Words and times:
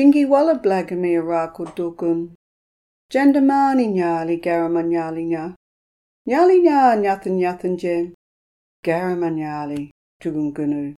Jingi 0.00 0.24
blagami 0.54 1.20
nyali 3.86 4.40
garama 4.40 4.82
nyali 4.82 5.24
nya. 5.24 5.54
Nyali 6.26 6.62
nya 6.62 6.96
nyathan 6.96 7.36
nyathan 7.36 7.76
jen. 7.76 8.14
Garama 8.82 9.28
nyali 9.28 9.90
tugun 10.18 10.54
gunu. 10.54 10.94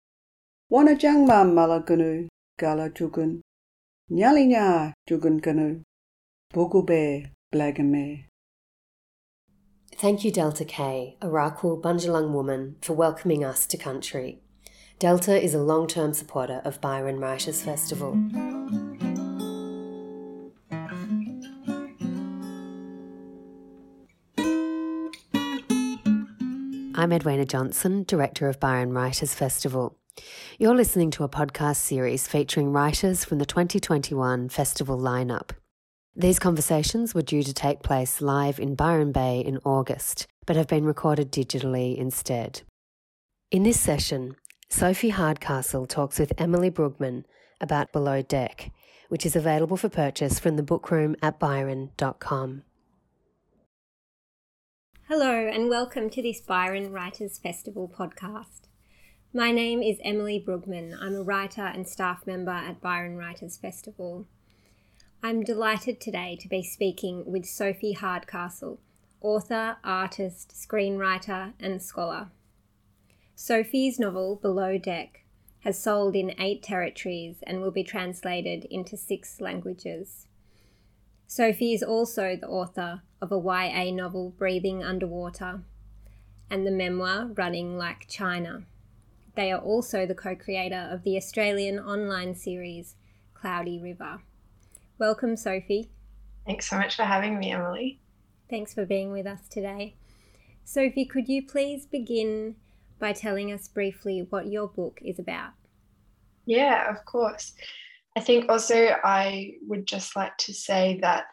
Wana 0.71 0.95
gala 2.57 2.91
tugun. 2.91 3.41
Nyali 4.09 4.47
nya 4.47 4.95
blagame. 7.53 8.27
Thank 9.97 10.25
you, 10.25 10.31
Delta 10.31 10.65
Kay, 10.65 11.17
a 11.21 11.27
Rakul 11.27 11.83
Bunjalung 11.83 12.31
woman, 12.31 12.77
for 12.81 12.95
welcoming 12.95 13.45
us 13.45 13.67
to 13.67 13.77
country. 13.77 14.43
Delta 15.01 15.35
is 15.43 15.55
a 15.55 15.59
long 15.59 15.89
term 15.89 16.15
supporter 16.15 16.63
of 16.65 16.81
Byron 16.81 17.19
Writers 17.19 17.63
Festival. 17.63 18.92
I'm 26.95 27.11
Edwina 27.11 27.47
Johnson, 27.47 28.05
Director 28.05 28.49
of 28.49 28.61
Byron 28.61 28.93
Writers 28.93 29.35
Festival. 29.35 29.97
You're 30.59 30.75
listening 30.75 31.11
to 31.13 31.25
a 31.25 31.29
podcast 31.29 31.77
series 31.77 32.29
featuring 32.29 32.71
writers 32.71 33.25
from 33.25 33.39
the 33.39 33.47
2021 33.47 34.51
festival 34.51 34.99
lineup. 34.99 35.53
These 36.15 36.39
conversations 36.39 37.15
were 37.15 37.23
due 37.23 37.43
to 37.45 37.55
take 37.55 37.83
place 37.83 38.21
live 38.21 38.61
in 38.61 38.75
Byron 38.75 39.11
Bay 39.11 39.41
in 39.41 39.59
August, 39.65 40.27
but 40.45 40.57
have 40.57 40.67
been 40.67 40.85
recorded 40.85 41.33
digitally 41.33 41.97
instead. 41.97 42.61
In 43.51 43.63
this 43.63 43.81
session, 43.81 44.37
Sophie 44.69 45.13
Hardcastle 45.13 45.87
talks 45.87 46.19
with 46.19 46.35
Emily 46.37 46.71
Brugman 46.71 47.25
about 47.59 47.93
Below 47.93 48.21
Deck, 48.21 48.71
which 49.09 49.25
is 49.25 49.35
available 49.35 49.79
for 49.79 49.89
purchase 49.89 50.39
from 50.39 50.57
the 50.57 50.63
bookroom 50.63 51.17
at 51.23 51.39
byron.com. 51.39 52.65
Hello, 55.15 55.47
and 55.47 55.69
welcome 55.69 56.09
to 56.09 56.23
this 56.23 56.41
Byron 56.41 56.91
Writers 56.91 57.37
Festival 57.37 57.87
podcast. 57.87 58.63
My 59.35 59.53
name 59.53 59.83
is 59.83 59.99
Emily 60.03 60.43
Brugman. 60.43 60.97
I'm 60.99 61.15
a 61.15 61.23
writer 61.23 61.67
and 61.67 61.87
staff 61.87 62.27
member 62.27 62.51
at 62.51 62.81
Byron 62.81 63.19
Writers 63.19 63.59
Festival. 63.59 64.27
I'm 65.23 65.45
delighted 65.45 66.01
today 66.01 66.39
to 66.41 66.49
be 66.49 66.63
speaking 66.63 67.31
with 67.31 67.45
Sophie 67.45 67.93
Hardcastle, 67.93 68.81
author, 69.21 69.77
artist, 69.85 70.55
screenwriter, 70.57 71.53
and 71.61 71.83
scholar. 71.83 72.29
Sophie's 73.35 73.99
novel, 73.99 74.37
Below 74.37 74.79
Deck, 74.79 75.25
has 75.61 75.79
sold 75.79 76.17
in 76.17 76.41
eight 76.41 76.63
territories 76.63 77.37
and 77.43 77.61
will 77.61 77.71
be 77.71 77.85
translated 77.85 78.65
into 78.71 78.97
six 78.97 79.43
languages. 79.43 80.27
Sophie 81.35 81.73
is 81.73 81.83
also 81.83 82.37
the 82.37 82.47
author 82.47 83.01
of 83.23 83.33
a 83.33 83.39
YA 83.39 83.91
novel, 83.91 84.35
Breathing 84.37 84.85
Underwater, 84.85 85.63
and 86.51 86.67
the 86.67 86.71
memoir, 86.71 87.25
Running 87.25 87.79
Like 87.79 88.07
China. 88.07 88.65
They 89.35 89.51
are 89.51 89.59
also 89.59 90.05
the 90.05 90.15
co 90.15 90.37
creator 90.37 90.91
of 90.93 91.05
the 91.05 91.17
Australian 91.17 91.79
online 91.79 92.35
series, 92.35 92.97
Cloudy 93.33 93.79
River. 93.79 94.21
Welcome, 94.99 95.39
Sophie. 95.39 95.89
Thanks 96.45 96.69
so 96.69 96.77
much 96.77 96.97
for 96.97 97.05
having 97.05 97.39
me, 97.39 97.51
Emily. 97.51 97.99
Thanks 98.51 98.75
for 98.75 98.85
being 98.85 99.11
with 99.11 99.27
us 99.27 99.49
today. 99.49 99.95
Sophie, 100.65 101.07
could 101.07 101.31
you 101.31 101.47
please 101.47 101.87
begin 101.87 102.57
by 102.99 103.15
telling 103.15 103.51
us 103.51 103.69
briefly 103.69 104.27
what 104.29 104.49
your 104.49 104.69
book 104.69 105.01
is 105.03 105.19
about? 105.19 105.53
Yeah, 106.45 106.91
of 106.91 107.07
course. 107.07 107.55
I 108.17 108.21
think 108.21 108.51
also 108.51 108.95
I 109.03 109.55
would 109.67 109.87
just 109.87 110.17
like 110.17 110.37
to 110.39 110.53
say 110.53 110.99
that 111.03 111.25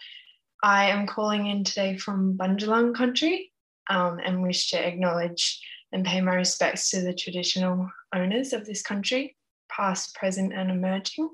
I 0.63 0.89
am 0.89 1.08
calling 1.08 1.47
in 1.47 1.63
today 1.63 1.97
from 1.97 2.38
Bunjalung 2.38 2.95
country 2.95 3.52
um, 3.89 4.19
and 4.23 4.41
wish 4.41 4.71
to 4.71 4.88
acknowledge 4.88 5.61
and 5.92 6.05
pay 6.05 6.21
my 6.21 6.36
respects 6.36 6.89
to 6.92 7.02
the 7.02 7.14
traditional 7.14 7.89
owners 8.14 8.54
of 8.54 8.65
this 8.65 8.81
country, 8.81 9.36
past, 9.70 10.15
present, 10.15 10.54
and 10.54 10.70
emerging. 10.70 11.30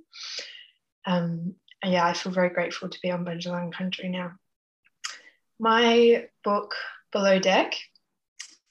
Um, 1.06 1.56
yeah, 1.84 2.06
I 2.06 2.14
feel 2.14 2.32
very 2.32 2.50
grateful 2.50 2.90
to 2.90 3.00
be 3.02 3.12
on 3.12 3.26
Bunjalung 3.26 3.74
country 3.74 4.10
now. 4.10 4.32
My 5.60 6.28
book, 6.44 6.76
Below 7.12 7.40
Deck, 7.40 7.76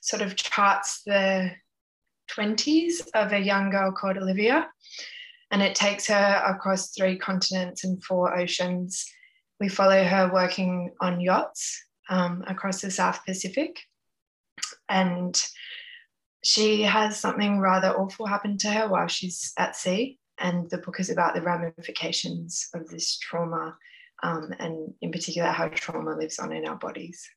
sort 0.01 0.21
of 0.21 0.35
charts 0.35 1.01
the 1.03 1.51
20s 2.31 3.07
of 3.13 3.31
a 3.31 3.39
young 3.39 3.69
girl 3.69 3.91
called 3.91 4.17
Olivia, 4.17 4.67
and 5.51 5.61
it 5.61 5.75
takes 5.75 6.07
her 6.07 6.43
across 6.45 6.91
three 6.91 7.17
continents 7.17 7.83
and 7.83 8.03
four 8.03 8.37
oceans. 8.37 9.05
We 9.59 9.69
follow 9.69 10.03
her 10.03 10.31
working 10.33 10.91
on 11.01 11.21
yachts 11.21 11.83
um, 12.09 12.43
across 12.47 12.81
the 12.81 12.91
South 12.91 13.19
Pacific, 13.25 13.79
and 14.89 15.41
she 16.43 16.83
has 16.83 17.19
something 17.19 17.59
rather 17.59 17.89
awful 17.89 18.25
happen 18.25 18.57
to 18.59 18.69
her 18.69 18.87
while 18.87 19.07
she's 19.07 19.53
at 19.57 19.75
sea. 19.75 20.19
And 20.37 20.69
the 20.69 20.79
book 20.79 20.99
is 20.99 21.09
about 21.09 21.33
the 21.33 21.41
ramifications 21.41 22.67
of 22.73 22.89
this 22.89 23.17
trauma 23.19 23.77
um, 24.23 24.53
and 24.59 24.93
in 25.01 25.11
particular 25.11 25.49
how 25.49 25.67
trauma 25.69 26.15
lives 26.15 26.39
on 26.39 26.51
in 26.51 26.67
our 26.67 26.75
bodies. 26.75 27.29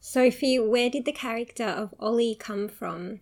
Sophie 0.00 0.58
where 0.58 0.90
did 0.90 1.04
the 1.04 1.12
character 1.12 1.64
of 1.64 1.94
ollie 1.98 2.36
come 2.38 2.68
from? 2.68 3.20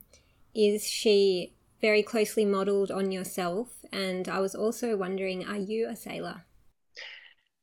Is 0.54 0.86
she 0.86 1.55
very 1.81 2.03
closely 2.03 2.44
modeled 2.44 2.91
on 2.91 3.10
yourself 3.10 3.84
and 3.92 4.28
i 4.28 4.38
was 4.38 4.54
also 4.54 4.97
wondering 4.97 5.44
are 5.44 5.56
you 5.56 5.88
a 5.88 5.97
sailor 5.97 6.44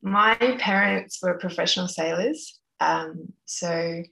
my 0.02 0.34
parents 0.58 1.20
were 1.22 1.34
professional 1.38 1.88
sailors 1.88 2.58
um, 2.80 3.32
so 3.46 4.02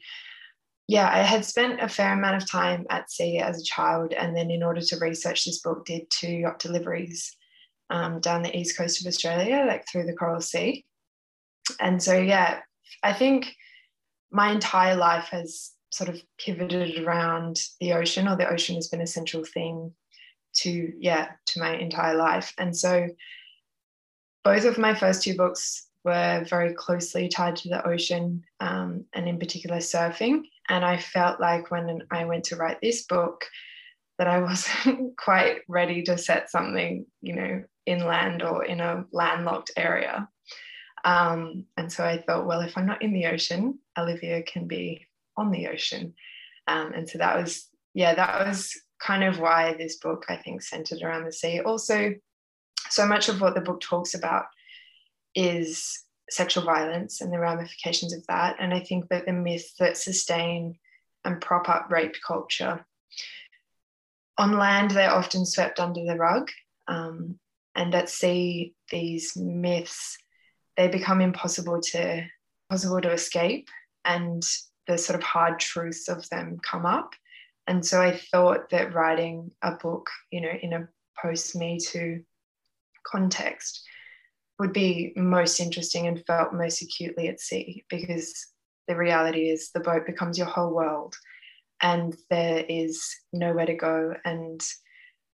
yeah, 0.89 1.09
I 1.11 1.23
had 1.23 1.45
spent 1.45 1.81
a 1.81 1.89
fair 1.89 2.13
amount 2.13 2.43
of 2.43 2.51
time 2.51 2.87
at 2.91 3.11
sea 3.11 3.39
as 3.39 3.59
a 3.59 3.65
child, 3.65 4.13
and 4.13 4.37
then 4.37 4.51
in 4.51 4.63
order 4.63 4.81
to 4.81 4.99
research 4.99 5.45
this 5.45 5.61
book, 5.61 5.87
did 5.87 6.11
two 6.11 6.31
yacht 6.31 6.59
deliveries 6.59 7.35
um, 7.91 8.21
down 8.21 8.43
the 8.43 8.57
east 8.57 8.77
coast 8.77 9.01
of 9.01 9.07
Australia, 9.07 9.65
like 9.67 9.87
through 9.89 10.05
the 10.05 10.13
Coral 10.13 10.41
Sea. 10.41 10.85
And 11.81 12.03
so, 12.03 12.19
yeah, 12.19 12.61
I 13.03 13.13
think 13.13 13.55
my 14.31 14.51
entire 14.51 14.97
life 14.97 15.29
has 15.31 15.71
sort 15.93 16.09
of 16.09 16.23
pivoted 16.39 16.99
around 17.05 17.61
the 17.81 17.93
ocean, 17.93 18.27
or 18.27 18.37
the 18.37 18.49
ocean 18.49 18.75
has 18.75 18.89
been 18.89 19.03
a 19.03 19.07
central 19.07 19.45
theme 19.45 19.93
to, 20.55 20.93
yeah, 20.99 21.29
to 21.47 21.61
my 21.61 21.77
entire 21.77 22.17
life. 22.17 22.53
And 22.59 22.77
so, 22.77 23.09
both 24.43 24.65
of 24.65 24.79
my 24.79 24.95
first 24.95 25.23
two 25.23 25.37
books 25.37 25.87
were 26.05 26.45
very 26.49 26.75
closely 26.75 27.29
tied 27.29 27.57
to 27.57 27.69
the 27.69 27.87
ocean, 27.87 28.43
um, 28.59 29.05
and 29.13 29.29
in 29.29 29.39
particular 29.39 29.77
surfing. 29.77 30.43
And 30.69 30.85
I 30.85 30.97
felt 30.97 31.41
like 31.41 31.71
when 31.71 32.03
I 32.11 32.25
went 32.25 32.45
to 32.45 32.57
write 32.57 32.81
this 32.81 33.05
book, 33.05 33.45
that 34.19 34.27
I 34.27 34.41
wasn't 34.43 35.17
quite 35.17 35.59
ready 35.69 36.03
to 36.05 36.19
set 36.19 36.51
something, 36.51 37.07
you 37.21 37.35
know, 37.35 37.65
inland 37.87 38.43
or 38.43 38.65
in 38.65 38.81
a 38.81 39.05
landlocked 39.13 39.73
area. 39.77 40.29
Um, 41.05 41.67
and 41.77 41.93
so 41.93 42.05
I 42.05 42.19
thought, 42.19 42.47
well, 42.47 42.61
if 42.61 42.79
I'm 42.79 42.87
not 42.87 43.03
in 43.03 43.13
the 43.13 43.27
ocean, 43.27 43.79
Olivia 43.99 44.43
can 44.43 44.69
be 44.69 45.07
on 45.37 45.51
the 45.51 45.69
ocean. 45.69 46.15
Um, 46.67 46.93
and 46.93 47.09
so 47.09 47.19
that 47.19 47.37
was, 47.37 47.69
yeah, 47.95 48.15
that 48.15 48.47
was 48.47 48.75
kind 49.01 49.25
of 49.25 49.39
why 49.39 49.75
this 49.75 49.97
book, 49.97 50.27
I 50.29 50.37
think, 50.37 50.63
centered 50.63 51.03
around 51.03 51.25
the 51.25 51.33
sea. 51.33 51.61
Also, 51.61 52.15
so 52.91 53.07
much 53.07 53.29
of 53.29 53.41
what 53.41 53.55
the 53.55 53.61
book 53.61 53.81
talks 53.81 54.15
about 54.15 54.47
is 55.35 56.05
sexual 56.31 56.65
violence 56.65 57.21
and 57.21 57.33
the 57.33 57.39
ramifications 57.39 58.15
of 58.15 58.27
that. 58.27 58.57
And 58.61 58.73
I 58.73 58.81
think 58.81 59.09
that 59.09 59.27
the 59.27 59.33
myths 59.33 59.75
that 59.79 59.97
sustain 59.97 60.79
and 61.25 61.41
prop 61.41 61.69
up 61.69 61.91
rape 61.91 62.17
culture 62.27 62.85
on 64.39 64.53
land, 64.59 64.91
they're 64.91 65.13
often 65.13 65.45
swept 65.45 65.79
under 65.79 66.05
the 66.05 66.17
rug. 66.17 66.51
Um, 66.89 67.39
and 67.75 67.95
at 67.95 68.09
sea, 68.09 68.75
these 68.91 69.37
myths 69.37 70.19
they 70.77 70.89
become 70.89 71.21
impossible 71.21 71.81
to 71.81 72.25
possible 72.71 73.01
to 73.01 73.13
escape, 73.13 73.69
and 74.05 74.43
the 74.87 74.99
sort 74.99 75.19
of 75.19 75.25
hard 75.25 75.59
truths 75.59 76.09
of 76.09 76.29
them 76.31 76.59
come 76.63 76.87
up. 76.87 77.15
And 77.67 77.85
so 77.85 78.01
I 78.01 78.17
thought 78.17 78.71
that 78.71 78.95
writing 78.95 79.51
a 79.63 79.73
book, 79.73 80.09
you 80.31 80.41
know, 80.41 80.53
in 80.63 80.73
a 80.73 80.89
post 81.21 81.55
Me 81.55 81.79
Too 81.79 82.23
context 83.05 83.85
would 84.59 84.73
be 84.73 85.13
most 85.17 85.61
interesting 85.61 86.07
and 86.07 86.25
felt 86.27 86.55
most 86.55 86.83
acutely 86.83 87.29
at 87.29 87.41
sea 87.41 87.85
because 87.89 88.47
the 88.89 88.97
reality 88.97 89.49
is 89.49 89.71
the 89.71 89.81
boat 89.81 90.07
becomes 90.07 90.39
your 90.39 90.47
whole 90.47 90.73
world 90.73 91.15
and 91.81 92.17
there 92.31 92.65
is 92.69 93.15
nowhere 93.33 93.67
to 93.67 93.75
go 93.75 94.15
and 94.25 94.61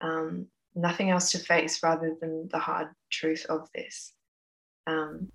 um, 0.00 0.46
nothing 0.74 1.10
else 1.10 1.32
to 1.32 1.38
face 1.38 1.82
rather 1.82 2.16
than 2.20 2.48
the 2.52 2.58
hard 2.58 2.88
truth 3.10 3.46
of 3.48 3.68
this. 3.74 4.12
Um, 4.86 5.32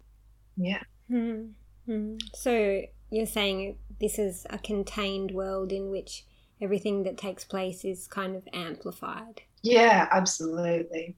yeah. 0.56 0.84
Mm-hmm. 1.12 2.18
So 2.34 2.82
you're 3.10 3.26
saying 3.26 3.78
this 4.02 4.20
is 4.20 4.46
a 4.50 4.58
contained 4.58 5.32
world 5.32 5.72
in 5.72 5.92
which 5.92 6.26
everything 6.62 7.04
that 7.04 7.18
takes 7.18 7.46
place 7.46 7.86
is 7.86 8.08
kind 8.08 8.36
of 8.36 8.48
amplified. 8.52 9.42
Yeah, 9.64 10.08
absolutely. 10.12 11.16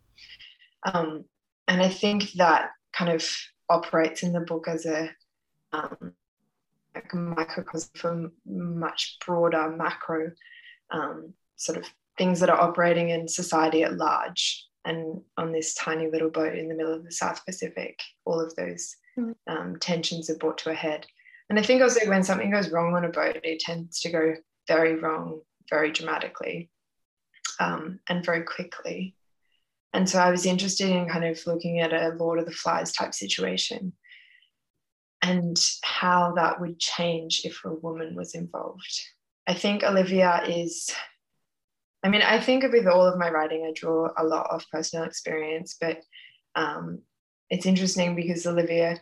Um, 0.84 1.26
and 1.68 1.82
I 1.82 1.90
think 1.90 2.34
that 2.34 2.70
kind 2.92 3.12
of 3.12 3.26
operates 3.70 4.22
in 4.22 4.34
the 4.34 4.42
book 4.42 4.68
as 4.68 4.86
a, 4.86 5.10
um, 5.72 6.14
like 6.94 7.12
a 7.14 7.16
microcosm 7.16 7.90
for 7.96 8.32
much 8.46 9.18
broader 9.26 9.70
macro 9.76 10.32
um, 10.92 11.34
sort 11.56 11.78
of 11.78 11.86
things 12.18 12.40
that 12.42 12.50
are 12.50 12.60
operating 12.60 13.10
in 13.10 13.28
society 13.28 13.84
at 13.84 13.98
large. 13.98 14.68
And 14.86 15.22
on 15.38 15.54
this 15.54 15.74
tiny 15.76 16.10
little 16.12 16.30
boat 16.30 16.58
in 16.58 16.68
the 16.68 16.76
middle 16.76 16.94
of 16.94 17.06
the 17.06 17.12
South 17.12 17.44
Pacific, 17.46 18.02
all 18.26 18.40
of 18.40 18.54
those 18.56 18.96
mm. 19.18 19.34
um, 19.48 19.78
tensions 19.80 20.30
are 20.30 20.38
brought 20.38 20.58
to 20.60 20.72
a 20.72 20.76
head. 20.76 21.06
And 21.54 21.60
I 21.60 21.62
think 21.64 21.84
also 21.84 22.10
when 22.10 22.24
something 22.24 22.50
goes 22.50 22.72
wrong 22.72 22.96
on 22.96 23.06
a 23.06 23.10
boat, 23.10 23.38
it 23.44 23.60
tends 23.60 24.00
to 24.00 24.12
go 24.12 24.34
very 24.68 24.96
wrong 24.96 25.42
very 25.70 25.92
dramatically 25.92 26.72
um, 27.60 28.00
and 28.10 28.26
very 28.26 28.42
quickly. 28.42 29.16
And 29.94 30.10
so 30.10 30.18
I 30.18 30.32
was 30.32 30.48
interested 30.48 30.90
in 30.90 31.08
kind 31.08 31.24
of 31.24 31.40
looking 31.46 31.80
at 31.80 31.94
a 31.94 32.16
Lord 32.18 32.40
of 32.40 32.48
the 32.48 32.52
Flies 32.52 32.92
type 32.92 33.14
situation 33.14 33.94
and 35.22 35.56
how 35.84 36.34
that 36.38 36.60
would 36.60 36.80
change 36.80 37.42
if 37.44 37.64
a 37.64 37.72
woman 37.72 38.16
was 38.16 38.34
involved. 38.34 39.00
I 39.46 39.54
think 39.54 39.84
Olivia 39.84 40.42
is, 40.48 40.90
I 42.02 42.10
mean, 42.10 42.24
I 42.24 42.40
think 42.40 42.64
with 42.64 42.88
all 42.88 43.06
of 43.06 43.20
my 43.20 43.30
writing, 43.30 43.64
I 43.64 43.80
draw 43.80 44.10
a 44.18 44.24
lot 44.24 44.48
of 44.50 44.66
personal 44.72 45.06
experience, 45.06 45.78
but 45.80 46.00
um, 46.56 47.04
it's 47.52 47.68
interesting 47.68 48.16
because 48.16 48.48
Olivia 48.48 49.00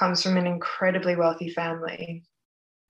comes 0.00 0.22
from 0.22 0.38
an 0.38 0.46
incredibly 0.46 1.14
wealthy 1.14 1.50
family. 1.50 2.24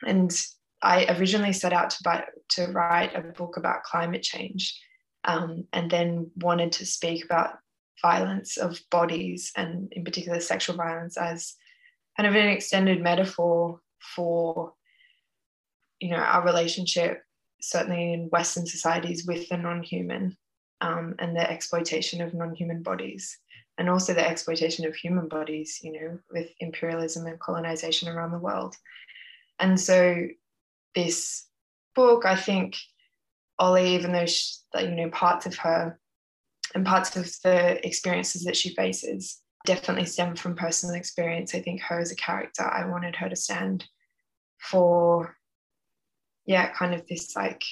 And 0.06 0.32
I 0.80 1.06
originally 1.18 1.52
set 1.52 1.72
out 1.72 1.90
to, 1.90 1.96
buy, 2.04 2.24
to 2.50 2.68
write 2.68 3.14
a 3.14 3.20
book 3.20 3.56
about 3.56 3.82
climate 3.82 4.22
change 4.22 4.80
um, 5.24 5.64
and 5.72 5.90
then 5.90 6.30
wanted 6.36 6.72
to 6.72 6.86
speak 6.86 7.24
about 7.24 7.58
violence 8.00 8.56
of 8.56 8.80
bodies 8.90 9.52
and 9.56 9.92
in 9.92 10.04
particular 10.04 10.40
sexual 10.40 10.76
violence 10.76 11.18
as 11.18 11.54
kind 12.16 12.26
of 12.28 12.34
an 12.34 12.48
extended 12.48 13.02
metaphor 13.02 13.80
for 14.14 14.72
you 15.98 16.08
know 16.08 16.16
our 16.16 16.42
relationship 16.42 17.22
certainly 17.60 18.14
in 18.14 18.30
western 18.30 18.64
societies 18.64 19.26
with 19.26 19.46
the 19.50 19.56
non-human 19.58 20.34
um, 20.80 21.14
and 21.18 21.36
the 21.36 21.50
exploitation 21.50 22.22
of 22.22 22.32
non-human 22.32 22.82
bodies 22.82 23.36
and 23.80 23.90
also 23.90 24.14
the 24.14 24.28
exploitation 24.28 24.86
of 24.86 24.94
human 24.94 25.26
bodies 25.26 25.80
you 25.82 25.92
know 25.92 26.18
with 26.30 26.48
imperialism 26.60 27.26
and 27.26 27.40
colonization 27.40 28.08
around 28.08 28.30
the 28.30 28.38
world 28.38 28.76
and 29.58 29.80
so 29.80 30.26
this 30.94 31.46
book 31.96 32.24
i 32.24 32.36
think 32.36 32.76
Ollie, 33.60 33.94
even 33.94 34.12
though 34.12 34.26
she, 34.26 34.54
you 34.78 34.96
know 34.96 35.10
parts 35.10 35.44
of 35.44 35.54
her 35.56 36.00
and 36.74 36.86
parts 36.86 37.14
of 37.14 37.30
the 37.44 37.86
experiences 37.86 38.44
that 38.44 38.56
she 38.56 38.74
faces 38.74 39.42
definitely 39.66 40.06
stem 40.06 40.34
from 40.34 40.56
personal 40.56 40.94
experience. 40.94 41.54
I 41.54 41.60
think 41.60 41.82
her 41.82 42.00
as 42.00 42.10
a 42.10 42.16
character, 42.16 42.64
I 42.64 42.86
wanted 42.86 43.16
her 43.16 43.28
to 43.28 43.36
stand 43.36 43.84
for, 44.58 45.36
yeah, 46.46 46.72
kind 46.72 46.94
of 46.94 47.06
this 47.06 47.36
like 47.36 47.62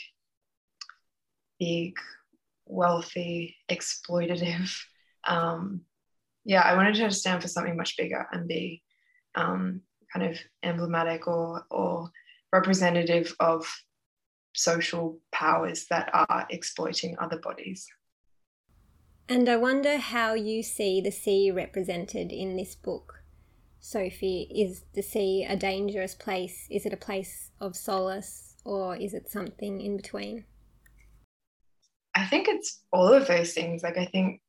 big, 1.59 1.95
wealthy, 2.67 3.57
exploitative. 3.71 4.79
Um, 5.27 5.83
yeah, 6.49 6.63
I 6.63 6.75
wanted 6.75 6.97
her 6.97 7.09
to 7.09 7.15
stand 7.15 7.43
for 7.43 7.49
something 7.49 7.77
much 7.77 7.99
bigger 7.99 8.27
and 8.33 8.49
be 8.49 8.83
um, 9.35 9.83
kind 10.11 10.31
of 10.31 10.39
emblematic 10.63 11.29
or 11.29 11.63
or 11.71 12.11
representative 12.51 13.37
of 13.39 13.67
social 14.55 15.21
powers 15.31 15.85
that 15.91 16.09
are 16.15 16.47
exploiting 16.49 17.17
other 17.21 17.39
bodies. 17.39 17.87
And 19.29 19.47
I 19.47 19.57
wonder 19.57 19.99
how 19.99 20.33
you 20.33 20.63
see 20.63 21.03
the 21.03 21.11
sea 21.11 21.51
represented 21.51 22.33
in 22.33 22.57
this 22.57 22.75
book. 22.75 23.23
Sophie, 23.79 24.51
is 24.51 24.87
the 24.95 25.03
sea 25.03 25.45
a 25.47 25.55
dangerous 25.55 26.15
place? 26.15 26.67
Is 26.71 26.87
it 26.87 26.95
a 26.95 27.05
place 27.09 27.51
of 27.61 27.77
solace 27.77 28.57
or 28.65 28.97
is 28.97 29.13
it 29.13 29.31
something 29.31 29.83
in 29.83 29.99
between? 29.99 30.47
I 32.15 32.25
think 32.25 32.49
it's 32.49 32.81
all 32.91 33.13
of 33.13 33.27
those 33.27 33.53
things. 33.53 33.83
Like, 33.83 33.99
I 33.99 34.07
think, 34.07 34.41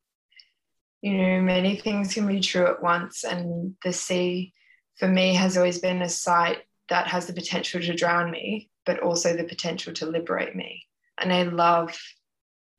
you 1.02 1.18
know, 1.18 1.42
many 1.42 1.76
things 1.78 2.14
can 2.14 2.28
be 2.28 2.40
true 2.40 2.68
at 2.68 2.84
once. 2.84 3.24
And 3.24 3.76
the 3.84 3.94
sea, 3.94 4.54
for 4.98 5.08
me, 5.08 5.34
has 5.36 5.58
always 5.58 5.80
been 5.80 6.02
a 6.02 6.10
site 6.10 6.60
that 6.90 7.08
has 7.08 7.28
the 7.28 7.34
potential 7.34 7.80
to 7.82 7.96
drown 7.96 8.32
me 8.32 8.70
but 8.90 9.02
also 9.02 9.36
the 9.36 9.44
potential 9.44 9.94
to 9.94 10.08
liberate 10.08 10.56
me. 10.56 10.84
And 11.20 11.32
I 11.32 11.44
love 11.44 11.96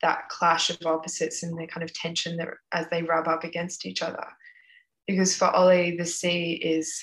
that 0.02 0.28
clash 0.28 0.69
of 0.69 0.84
opposites 0.84 1.44
and 1.44 1.56
the 1.56 1.69
kind 1.69 1.84
of 1.84 1.94
tension 1.94 2.37
that 2.38 2.49
as 2.72 2.88
they 2.88 3.02
rub 3.02 3.28
up 3.28 3.44
against 3.44 3.87
each 3.87 4.02
other. 4.02 4.26
Because 5.06 5.37
for 5.37 5.44
Ollie, 5.44 5.96
the 5.96 6.05
sea 6.05 6.55
is 6.55 7.00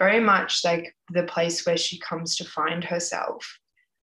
very 0.00 0.18
much 0.18 0.64
like 0.64 0.96
the 1.12 1.22
place 1.22 1.64
where 1.64 1.76
she 1.76 2.00
comes 2.00 2.34
to 2.36 2.44
find 2.44 2.82
herself 2.82 3.58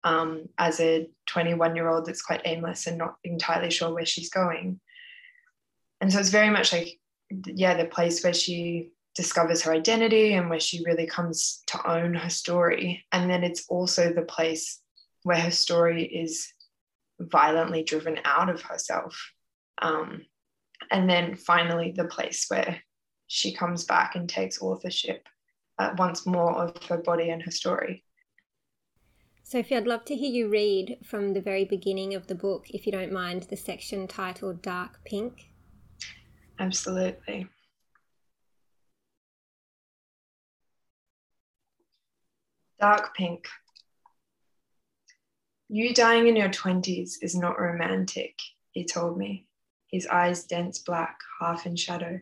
um, 0.05 0.45
as 0.57 0.79
a 0.79 1.09
21 1.25 1.75
year 1.75 1.89
old 1.89 2.05
that's 2.05 2.21
quite 2.21 2.43
aimless 2.45 2.87
and 2.87 2.97
not 2.97 3.15
entirely 3.25 3.69
sure 3.69 3.93
where 3.93 4.05
she's 4.05 4.29
going. 4.29 4.79
And 6.01 6.11
so 6.11 6.19
it's 6.19 6.29
very 6.29 6.49
much 6.49 6.71
like, 6.73 6.99
yeah, 7.45 7.75
the 7.75 7.85
place 7.85 8.23
where 8.23 8.33
she 8.33 8.91
discovers 9.15 9.61
her 9.63 9.73
identity 9.73 10.33
and 10.33 10.49
where 10.49 10.59
she 10.59 10.83
really 10.85 11.05
comes 11.05 11.61
to 11.67 11.91
own 11.91 12.13
her 12.13 12.29
story. 12.29 13.05
And 13.11 13.29
then 13.29 13.43
it's 13.43 13.65
also 13.67 14.13
the 14.13 14.21
place 14.21 14.81
where 15.23 15.39
her 15.39 15.51
story 15.51 16.03
is 16.05 16.53
violently 17.19 17.83
driven 17.83 18.19
out 18.23 18.49
of 18.49 18.61
herself. 18.61 19.31
Um, 19.81 20.25
and 20.91 21.09
then 21.09 21.35
finally, 21.35 21.91
the 21.95 22.05
place 22.05 22.45
where 22.47 22.81
she 23.27 23.53
comes 23.53 23.83
back 23.83 24.15
and 24.15 24.27
takes 24.29 24.61
authorship 24.61 25.27
uh, 25.77 25.91
once 25.97 26.25
more 26.25 26.53
of 26.53 26.83
her 26.85 26.97
body 26.97 27.29
and 27.29 27.41
her 27.43 27.51
story. 27.51 28.03
Sophie, 29.43 29.75
I'd 29.75 29.87
love 29.87 30.05
to 30.05 30.15
hear 30.15 30.31
you 30.31 30.49
read 30.49 30.97
from 31.03 31.33
the 31.33 31.41
very 31.41 31.65
beginning 31.65 32.13
of 32.13 32.27
the 32.27 32.35
book, 32.35 32.69
if 32.69 32.85
you 32.85 32.91
don't 32.91 33.11
mind, 33.11 33.43
the 33.43 33.57
section 33.57 34.07
titled 34.07 34.61
Dark 34.61 35.03
Pink. 35.05 35.48
Absolutely. 36.59 37.47
Dark 42.81 43.15
pink. 43.15 43.47
You 45.69 45.93
dying 45.93 46.27
in 46.27 46.35
your 46.35 46.49
20s 46.49 47.17
is 47.21 47.35
not 47.35 47.59
romantic, 47.59 48.35
he 48.71 48.83
told 48.83 49.17
me, 49.17 49.47
his 49.87 50.05
eyes 50.07 50.43
dense 50.43 50.79
black, 50.79 51.17
half 51.39 51.65
in 51.65 51.77
shadow. 51.77 52.19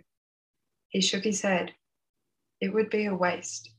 He 0.89 1.01
shook 1.01 1.23
his 1.23 1.41
head. 1.41 1.73
It 2.61 2.73
would 2.73 2.91
be 2.91 3.05
a 3.05 3.15
waste. 3.15 3.71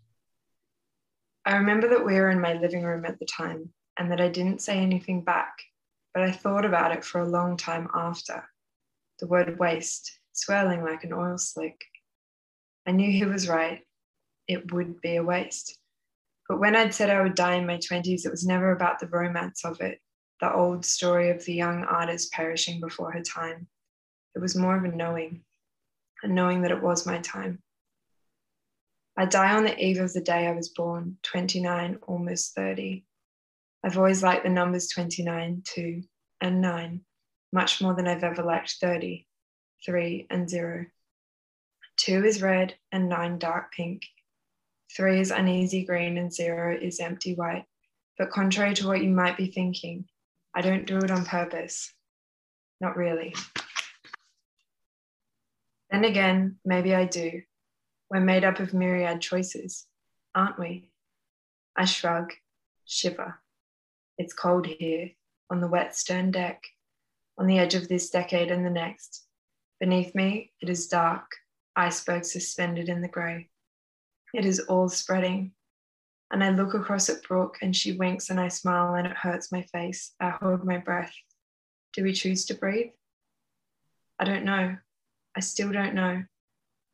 I 1.44 1.56
remember 1.56 1.88
that 1.90 2.04
we 2.04 2.14
were 2.14 2.30
in 2.30 2.40
my 2.40 2.54
living 2.54 2.82
room 2.82 3.04
at 3.04 3.18
the 3.20 3.26
time 3.26 3.72
and 3.96 4.10
that 4.10 4.20
I 4.20 4.28
didn't 4.28 4.62
say 4.62 4.78
anything 4.78 5.22
back, 5.22 5.56
but 6.14 6.24
I 6.24 6.32
thought 6.32 6.64
about 6.64 6.92
it 6.92 7.04
for 7.04 7.20
a 7.20 7.28
long 7.28 7.56
time 7.56 7.88
after. 7.94 8.44
The 9.20 9.26
word 9.26 9.58
waste 9.58 10.17
swirling 10.40 10.83
like 10.83 11.04
an 11.04 11.12
oil 11.12 11.38
slick. 11.38 11.80
I 12.87 12.92
knew 12.92 13.11
he 13.11 13.25
was 13.25 13.49
right. 13.49 13.83
It 14.47 14.73
would 14.73 15.00
be 15.00 15.16
a 15.16 15.23
waste. 15.23 15.78
But 16.49 16.59
when 16.59 16.75
I'd 16.75 16.95
said 16.95 17.11
I 17.11 17.23
would 17.23 17.35
die 17.35 17.57
in 17.57 17.66
my 17.66 17.76
20s, 17.76 18.25
it 18.25 18.30
was 18.30 18.47
never 18.47 18.73
about 18.73 18.99
the 18.99 19.07
romance 19.07 19.64
of 19.64 19.80
it, 19.80 20.00
the 20.40 20.52
old 20.52 20.87
story 20.87 21.30
of 21.30 21.45
the 21.45 21.52
young 21.52 21.85
artist 21.85 22.33
perishing 22.33 22.80
before 22.80 23.12
her 23.12 23.23
time. 23.23 23.68
It 24.35 24.40
was 24.40 24.57
more 24.57 24.76
of 24.76 24.85
a 24.85 24.88
knowing, 24.88 25.42
a 26.23 26.28
knowing 26.28 26.62
that 26.62 26.71
it 26.71 26.83
was 26.83 27.07
my 27.07 27.18
time. 27.18 27.62
I 29.18 29.26
die 29.26 29.54
on 29.54 29.64
the 29.64 29.78
eve 29.78 30.00
of 30.00 30.12
the 30.12 30.21
day 30.21 30.47
I 30.47 30.52
was 30.52 30.71
born, 30.71 31.18
29, 31.25 31.99
almost 32.07 32.54
30. 32.54 33.04
I've 33.85 33.99
always 33.99 34.23
liked 34.23 34.45
the 34.45 34.49
numbers 34.49 34.88
29, 34.88 35.62
2, 35.64 36.02
and 36.40 36.61
9, 36.61 37.00
much 37.52 37.83
more 37.83 37.95
than 37.95 38.09
I've 38.09 38.25
ever 38.25 38.42
liked 38.42 38.76
30, 38.80 39.26
3, 39.85 40.26
and 40.30 40.49
0. 40.49 40.87
2 41.99 42.25
is 42.25 42.42
red 42.42 42.75
and 42.92 43.08
9 43.08 43.38
dark 43.38 43.73
pink. 43.73 44.02
Three 44.97 45.20
is 45.20 45.30
uneasy 45.30 45.85
green 45.85 46.16
and 46.16 46.32
zero 46.32 46.76
is 46.76 47.00
empty 47.00 47.35
white. 47.35 47.66
But 48.16 48.30
contrary 48.30 48.75
to 48.75 48.87
what 48.87 49.02
you 49.02 49.11
might 49.11 49.37
be 49.37 49.50
thinking, 49.50 50.06
I 50.54 50.61
don't 50.61 50.87
do 50.87 50.99
it 50.99 51.11
on 51.11 51.25
purpose. 51.25 51.92
Not 52.80 52.97
really. 52.97 53.35
Then 55.90 56.04
again, 56.04 56.56
maybe 56.64 56.94
I 56.94 57.04
do. 57.04 57.42
We're 58.11 58.20
made 58.20 58.44
up 58.44 58.61
of 58.61 58.75
myriad 58.75 59.20
choices, 59.20 59.87
aren't 60.35 60.58
we? 60.58 60.90
I 61.76 61.85
shrug, 61.85 62.32
shiver. 62.85 63.40
It's 64.16 64.32
cold 64.32 64.66
here, 64.66 65.11
on 65.50 65.61
the 65.61 65.68
wet 65.68 65.94
stern 65.94 66.30
deck, 66.30 66.62
on 67.37 67.47
the 67.47 67.58
edge 67.58 67.75
of 67.75 67.88
this 67.88 68.11
decade 68.11 68.50
and 68.50 68.64
the 68.64 68.70
next. 68.70 69.27
Beneath 69.80 70.14
me, 70.14 70.52
it 70.61 70.68
is 70.68 70.88
dark, 70.88 71.30
icebergs 71.76 72.32
suspended 72.32 72.88
in 72.88 73.00
the 73.00 73.08
grey. 73.08 73.49
It 74.35 74.44
is 74.44 74.61
all 74.61 74.88
spreading. 74.88 75.52
And 76.30 76.44
I 76.44 76.50
look 76.50 76.75
across 76.75 77.08
at 77.08 77.23
Brooke 77.23 77.58
and 77.62 77.75
she 77.75 77.92
winks 77.92 78.28
and 78.28 78.38
I 78.38 78.49
smile 78.49 78.94
and 78.94 79.06
it 79.06 79.16
hurts 79.16 79.50
my 79.52 79.62
face. 79.62 80.14
I 80.20 80.30
hold 80.30 80.64
my 80.64 80.78
breath. 80.78 81.12
Do 81.94 82.02
we 82.02 82.12
choose 82.12 82.44
to 82.47 82.54
breathe? 82.54 82.90
I 84.18 84.25
don't 84.25 84.44
know. 84.44 84.76
I 85.37 85.40
still 85.40 85.73
don't 85.73 85.94
know. 85.94 86.25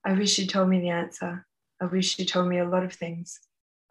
I 0.05 0.13
wish 0.13 0.39
you 0.39 0.47
told 0.47 0.69
me 0.69 0.81
the 0.81 0.91
answer. 0.91 1.47
I 1.81 1.87
wish 1.87 2.19
you 2.19 2.27
told 2.27 2.49
me 2.49 2.59
a 2.59 2.69
lot 2.69 2.85
of 2.85 2.93
things. 2.93 3.41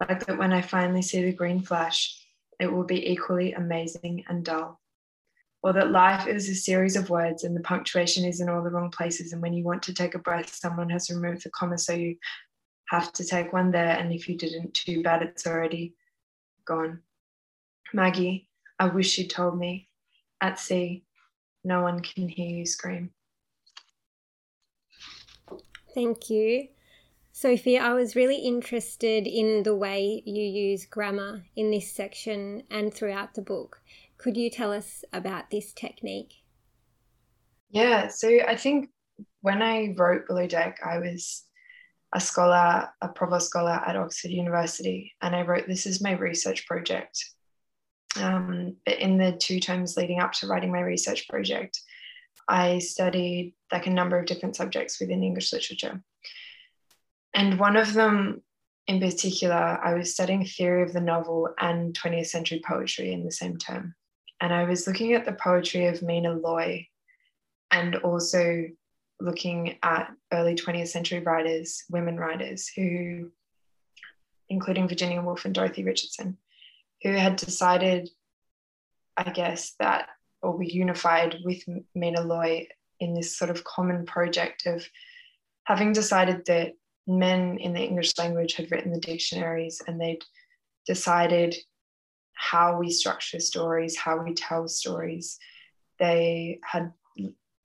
Like 0.00 0.24
that 0.26 0.38
when 0.38 0.52
I 0.52 0.62
finally 0.62 1.02
see 1.02 1.22
the 1.24 1.32
green 1.32 1.60
flash, 1.60 2.24
it 2.60 2.72
will 2.72 2.84
be 2.84 3.10
equally 3.10 3.52
amazing 3.52 4.24
and 4.28 4.44
dull. 4.44 4.80
Or 5.64 5.72
that 5.72 5.90
life 5.90 6.26
is 6.26 6.50
a 6.50 6.54
series 6.54 6.94
of 6.94 7.08
words 7.08 7.42
and 7.42 7.56
the 7.56 7.62
punctuation 7.62 8.26
is 8.26 8.42
in 8.42 8.50
all 8.50 8.62
the 8.62 8.68
wrong 8.68 8.90
places. 8.90 9.32
And 9.32 9.40
when 9.40 9.54
you 9.54 9.64
want 9.64 9.82
to 9.84 9.94
take 9.94 10.14
a 10.14 10.18
breath, 10.18 10.54
someone 10.54 10.90
has 10.90 11.08
removed 11.08 11.42
the 11.42 11.50
comma. 11.50 11.78
So 11.78 11.94
you 11.94 12.16
have 12.90 13.14
to 13.14 13.24
take 13.24 13.54
one 13.54 13.70
there. 13.70 13.96
And 13.96 14.12
if 14.12 14.28
you 14.28 14.36
didn't, 14.36 14.74
too 14.74 15.02
bad, 15.02 15.22
it's 15.22 15.46
already 15.46 15.94
gone. 16.66 17.00
Maggie, 17.94 18.50
I 18.78 18.88
wish 18.88 19.16
you'd 19.16 19.30
told 19.30 19.58
me. 19.58 19.88
At 20.42 20.60
sea, 20.60 21.04
no 21.64 21.80
one 21.80 22.00
can 22.00 22.28
hear 22.28 22.58
you 22.58 22.66
scream. 22.66 23.08
Thank 25.94 26.28
you. 26.28 26.68
Sophie, 27.32 27.78
I 27.78 27.94
was 27.94 28.14
really 28.14 28.36
interested 28.36 29.26
in 29.26 29.62
the 29.62 29.74
way 29.74 30.22
you 30.26 30.42
use 30.42 30.84
grammar 30.84 31.46
in 31.56 31.70
this 31.70 31.90
section 31.90 32.64
and 32.70 32.92
throughout 32.92 33.34
the 33.34 33.42
book. 33.42 33.80
Could 34.24 34.38
you 34.38 34.48
tell 34.48 34.72
us 34.72 35.04
about 35.12 35.50
this 35.50 35.74
technique? 35.74 36.32
Yeah, 37.68 38.08
so 38.08 38.26
I 38.48 38.56
think 38.56 38.88
when 39.42 39.60
I 39.60 39.94
wrote 39.98 40.26
Below 40.26 40.46
Deck, 40.46 40.80
I 40.82 40.96
was 40.96 41.44
a 42.14 42.22
scholar, 42.22 42.88
a 43.02 43.08
provost 43.08 43.50
scholar 43.50 43.72
at 43.86 43.96
Oxford 43.96 44.30
University, 44.30 45.12
and 45.20 45.36
I 45.36 45.42
wrote 45.42 45.66
this 45.68 45.86
as 45.86 46.00
my 46.00 46.12
research 46.12 46.66
project. 46.66 47.22
Um, 48.16 48.76
in 48.86 49.18
the 49.18 49.32
two 49.32 49.60
terms 49.60 49.94
leading 49.98 50.20
up 50.20 50.32
to 50.36 50.46
writing 50.46 50.72
my 50.72 50.80
research 50.80 51.28
project, 51.28 51.78
I 52.48 52.78
studied 52.78 53.52
like 53.70 53.86
a 53.86 53.90
number 53.90 54.18
of 54.18 54.24
different 54.24 54.56
subjects 54.56 54.98
within 54.98 55.22
English 55.22 55.52
literature. 55.52 56.02
And 57.34 57.58
one 57.58 57.76
of 57.76 57.92
them 57.92 58.40
in 58.86 59.00
particular, 59.00 59.54
I 59.84 59.92
was 59.92 60.14
studying 60.14 60.46
theory 60.46 60.82
of 60.82 60.94
the 60.94 61.02
novel 61.02 61.50
and 61.58 61.92
20th 61.92 62.28
century 62.28 62.62
poetry 62.66 63.12
in 63.12 63.26
the 63.26 63.30
same 63.30 63.58
term. 63.58 63.94
And 64.40 64.52
I 64.52 64.64
was 64.64 64.86
looking 64.86 65.14
at 65.14 65.24
the 65.24 65.32
poetry 65.32 65.86
of 65.86 66.02
Mina 66.02 66.32
Loy 66.32 66.88
and 67.70 67.96
also 67.96 68.66
looking 69.20 69.78
at 69.82 70.12
early 70.32 70.54
20th 70.54 70.88
century 70.88 71.20
writers, 71.20 71.84
women 71.88 72.18
writers 72.18 72.68
who, 72.68 73.30
including 74.48 74.88
Virginia 74.88 75.22
Woolf 75.22 75.44
and 75.44 75.54
Dorothy 75.54 75.84
Richardson, 75.84 76.36
who 77.02 77.12
had 77.12 77.36
decided, 77.36 78.10
I 79.16 79.30
guess, 79.30 79.74
that 79.78 80.08
or 80.42 80.56
were 80.56 80.64
unified 80.64 81.38
with 81.44 81.62
Mina 81.94 82.20
Loy 82.20 82.68
in 83.00 83.14
this 83.14 83.36
sort 83.36 83.50
of 83.50 83.64
common 83.64 84.04
project 84.04 84.66
of 84.66 84.86
having 85.64 85.92
decided 85.92 86.44
that 86.46 86.74
men 87.06 87.58
in 87.58 87.72
the 87.72 87.80
English 87.80 88.16
language 88.18 88.54
had 88.54 88.70
written 88.70 88.92
the 88.92 89.00
dictionaries 89.00 89.80
and 89.86 90.00
they'd 90.00 90.24
decided 90.86 91.54
how 92.34 92.78
we 92.78 92.90
structure 92.90 93.40
stories, 93.40 93.96
how 93.96 94.22
we 94.22 94.34
tell 94.34 94.68
stories. 94.68 95.38
They 95.98 96.60
had 96.62 96.92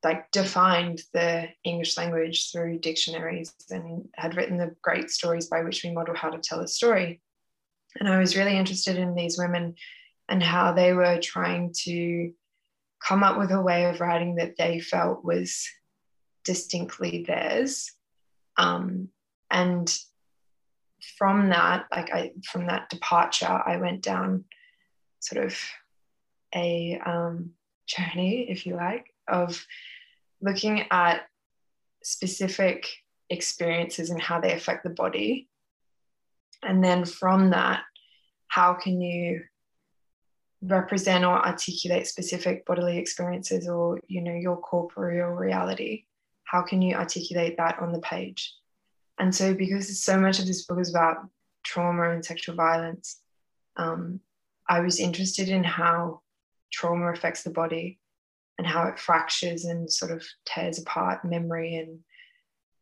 like 0.03 0.31
defined 0.31 1.01
the 1.13 1.49
English 1.63 1.97
language 1.97 2.51
through 2.51 2.79
dictionaries 2.79 3.53
and 3.69 4.07
had 4.15 4.35
written 4.35 4.57
the 4.57 4.75
great 4.81 5.09
stories 5.09 5.47
by 5.47 5.61
which 5.61 5.83
we 5.83 5.91
model 5.91 6.15
how 6.15 6.29
to 6.29 6.37
tell 6.37 6.61
a 6.61 6.67
story. 6.67 7.21
And 7.99 8.07
I 8.07 8.19
was 8.19 8.37
really 8.37 8.57
interested 8.57 8.97
in 8.97 9.15
these 9.15 9.37
women 9.37 9.75
and 10.29 10.41
how 10.41 10.73
they 10.73 10.93
were 10.93 11.19
trying 11.19 11.73
to 11.83 12.31
come 13.05 13.23
up 13.23 13.37
with 13.37 13.51
a 13.51 13.61
way 13.61 13.85
of 13.85 13.99
writing 13.99 14.35
that 14.35 14.55
they 14.57 14.79
felt 14.79 15.25
was 15.25 15.67
distinctly 16.45 17.25
theirs. 17.27 17.91
Um, 18.57 19.09
and 19.49 19.93
from 21.17 21.49
that, 21.49 21.85
like 21.91 22.11
I, 22.11 22.31
from 22.43 22.67
that 22.67 22.89
departure, 22.89 23.47
I 23.47 23.77
went 23.77 24.01
down 24.01 24.45
sort 25.19 25.45
of 25.45 25.57
a 26.55 26.99
um, 27.05 27.51
journey, 27.87 28.47
if 28.49 28.65
you 28.65 28.75
like, 28.75 29.05
of 29.27 29.65
looking 30.41 30.85
at 30.91 31.21
specific 32.03 32.87
experiences 33.29 34.09
and 34.09 34.21
how 34.21 34.39
they 34.39 34.53
affect 34.53 34.83
the 34.83 34.89
body. 34.89 35.47
And 36.63 36.83
then 36.83 37.05
from 37.05 37.51
that, 37.51 37.83
how 38.47 38.73
can 38.73 38.99
you 38.99 39.41
represent 40.61 41.23
or 41.23 41.45
articulate 41.45 42.05
specific 42.05 42.65
bodily 42.65 42.97
experiences 42.97 43.67
or 43.67 43.99
you 44.07 44.21
know 44.21 44.33
your 44.33 44.57
corporeal 44.57 45.29
reality 45.29 46.03
how 46.43 46.61
can 46.61 46.81
you 46.81 46.95
articulate 46.95 47.55
that 47.55 47.79
on 47.79 47.93
the 47.93 48.01
page 48.01 48.53
and 49.19 49.33
so 49.33 49.53
because 49.53 50.03
so 50.03 50.19
much 50.19 50.37
of 50.37 50.45
this 50.45 50.65
book 50.65 50.79
is 50.79 50.89
about 50.89 51.17
trauma 51.63 52.09
and 52.09 52.25
sexual 52.25 52.55
violence 52.55 53.21
um, 53.77 54.19
i 54.69 54.79
was 54.79 54.99
interested 54.99 55.49
in 55.49 55.63
how 55.63 56.21
trauma 56.71 57.11
affects 57.11 57.43
the 57.43 57.49
body 57.49 57.99
and 58.57 58.67
how 58.67 58.87
it 58.87 58.99
fractures 58.99 59.65
and 59.65 59.91
sort 59.91 60.11
of 60.11 60.23
tears 60.45 60.79
apart 60.79 61.25
memory 61.25 61.75
and 61.75 61.99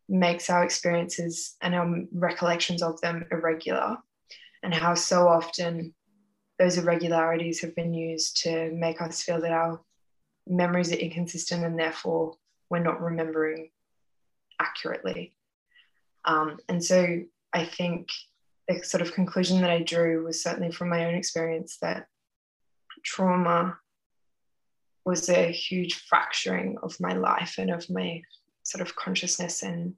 makes 0.10 0.50
our 0.50 0.64
experiences 0.64 1.56
and 1.62 1.76
our 1.76 2.04
recollections 2.14 2.82
of 2.82 3.00
them 3.02 3.26
irregular 3.32 3.98
and 4.64 4.74
how 4.74 4.94
so 4.94 5.28
often 5.28 5.94
those 6.60 6.78
irregularities 6.78 7.62
have 7.62 7.76
been 7.76 7.94
used 7.94 8.42
to 8.44 8.72
make 8.72 9.02
us 9.02 9.22
feel 9.22 9.40
that 9.40 9.52
our 9.52 9.80
memories 10.48 10.92
are 10.92 10.96
inconsistent 10.98 11.64
and 11.64 11.78
therefore 11.78 12.36
we're 12.70 12.80
not 12.80 13.02
remembering 13.02 13.70
accurately. 14.60 15.34
Um, 16.26 16.58
and 16.68 16.84
so 16.84 17.22
I 17.54 17.66
think 17.66 18.10
the 18.68 18.84
sort 18.84 19.02
of 19.02 19.14
conclusion 19.14 19.62
that 19.62 19.70
I 19.70 19.82
drew 19.82 20.24
was 20.26 20.44
certainly 20.44 20.72
from 20.72 20.90
my 20.90 21.06
own 21.06 21.16
experience 21.16 21.78
that 21.82 22.08
trauma 23.04 23.78
was 25.06 25.30
a 25.30 25.52
huge 25.52 25.96
fracturing 26.10 26.78
of 26.84 27.00
my 27.00 27.14
life 27.14 27.56
and 27.58 27.70
of 27.70 27.90
my 27.90 28.22
sort 28.64 28.82
of 28.82 28.96
consciousness. 28.96 29.64
And 29.64 29.96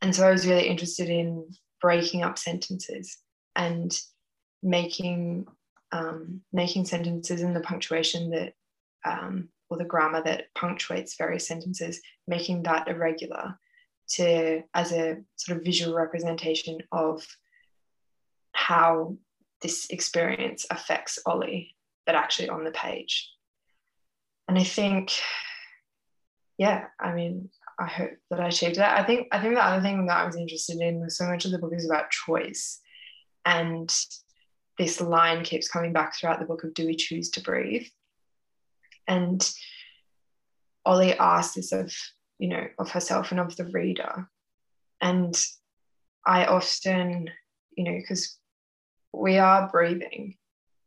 and 0.00 0.14
so 0.14 0.26
I 0.26 0.30
was 0.30 0.46
really 0.46 0.68
interested 0.68 1.10
in 1.10 1.46
breaking 1.80 2.22
up 2.22 2.38
sentences 2.38 3.18
and 3.54 3.96
making 4.62 5.46
um, 5.92 6.42
making 6.52 6.86
sentences 6.86 7.42
in 7.42 7.52
the 7.52 7.60
punctuation 7.60 8.30
that 8.30 8.54
um, 9.04 9.48
or 9.70 9.76
the 9.76 9.84
grammar 9.84 10.22
that 10.22 10.46
punctuates 10.54 11.16
various 11.16 11.46
sentences, 11.46 12.00
making 12.26 12.62
that 12.62 12.88
irregular 12.88 13.58
to 14.08 14.62
as 14.72 14.92
a 14.92 15.18
sort 15.36 15.58
of 15.58 15.64
visual 15.64 15.94
representation 15.94 16.78
of 16.92 17.26
how 18.66 19.16
this 19.62 19.86
experience 19.90 20.66
affects 20.70 21.18
Ollie, 21.26 21.76
but 22.06 22.14
actually 22.14 22.48
on 22.48 22.64
the 22.64 22.70
page. 22.70 23.30
And 24.46 24.58
I 24.58 24.64
think, 24.64 25.12
yeah, 26.56 26.86
I 26.98 27.12
mean, 27.12 27.50
I 27.78 27.86
hope 27.86 28.10
that 28.30 28.40
I 28.40 28.48
achieved 28.48 28.76
that. 28.76 28.98
I 28.98 29.04
think 29.04 29.28
I 29.30 29.40
think 29.40 29.54
the 29.54 29.64
other 29.64 29.82
thing 29.82 30.06
that 30.06 30.18
I 30.18 30.26
was 30.26 30.36
interested 30.36 30.80
in 30.80 31.00
was 31.00 31.16
so 31.16 31.26
much 31.26 31.44
of 31.44 31.52
the 31.52 31.58
book 31.58 31.72
is 31.74 31.86
about 31.86 32.10
choice 32.10 32.80
and 33.44 33.94
this 34.76 35.00
line 35.00 35.42
keeps 35.42 35.68
coming 35.68 35.92
back 35.92 36.14
throughout 36.14 36.38
the 36.38 36.46
book 36.46 36.64
of 36.64 36.74
do 36.74 36.86
we 36.86 36.94
choose 36.94 37.30
to 37.30 37.42
breathe 37.42 37.86
and 39.06 39.50
ollie 40.84 41.14
asks 41.14 41.54
this 41.54 41.72
of 41.72 41.92
you 42.38 42.48
know 42.48 42.66
of 42.78 42.90
herself 42.90 43.30
and 43.30 43.40
of 43.40 43.56
the 43.56 43.64
reader 43.66 44.28
and 45.00 45.44
i 46.26 46.44
often 46.44 47.28
you 47.76 47.84
know 47.84 47.96
because 47.96 48.38
we 49.12 49.38
are 49.38 49.68
breathing 49.68 50.36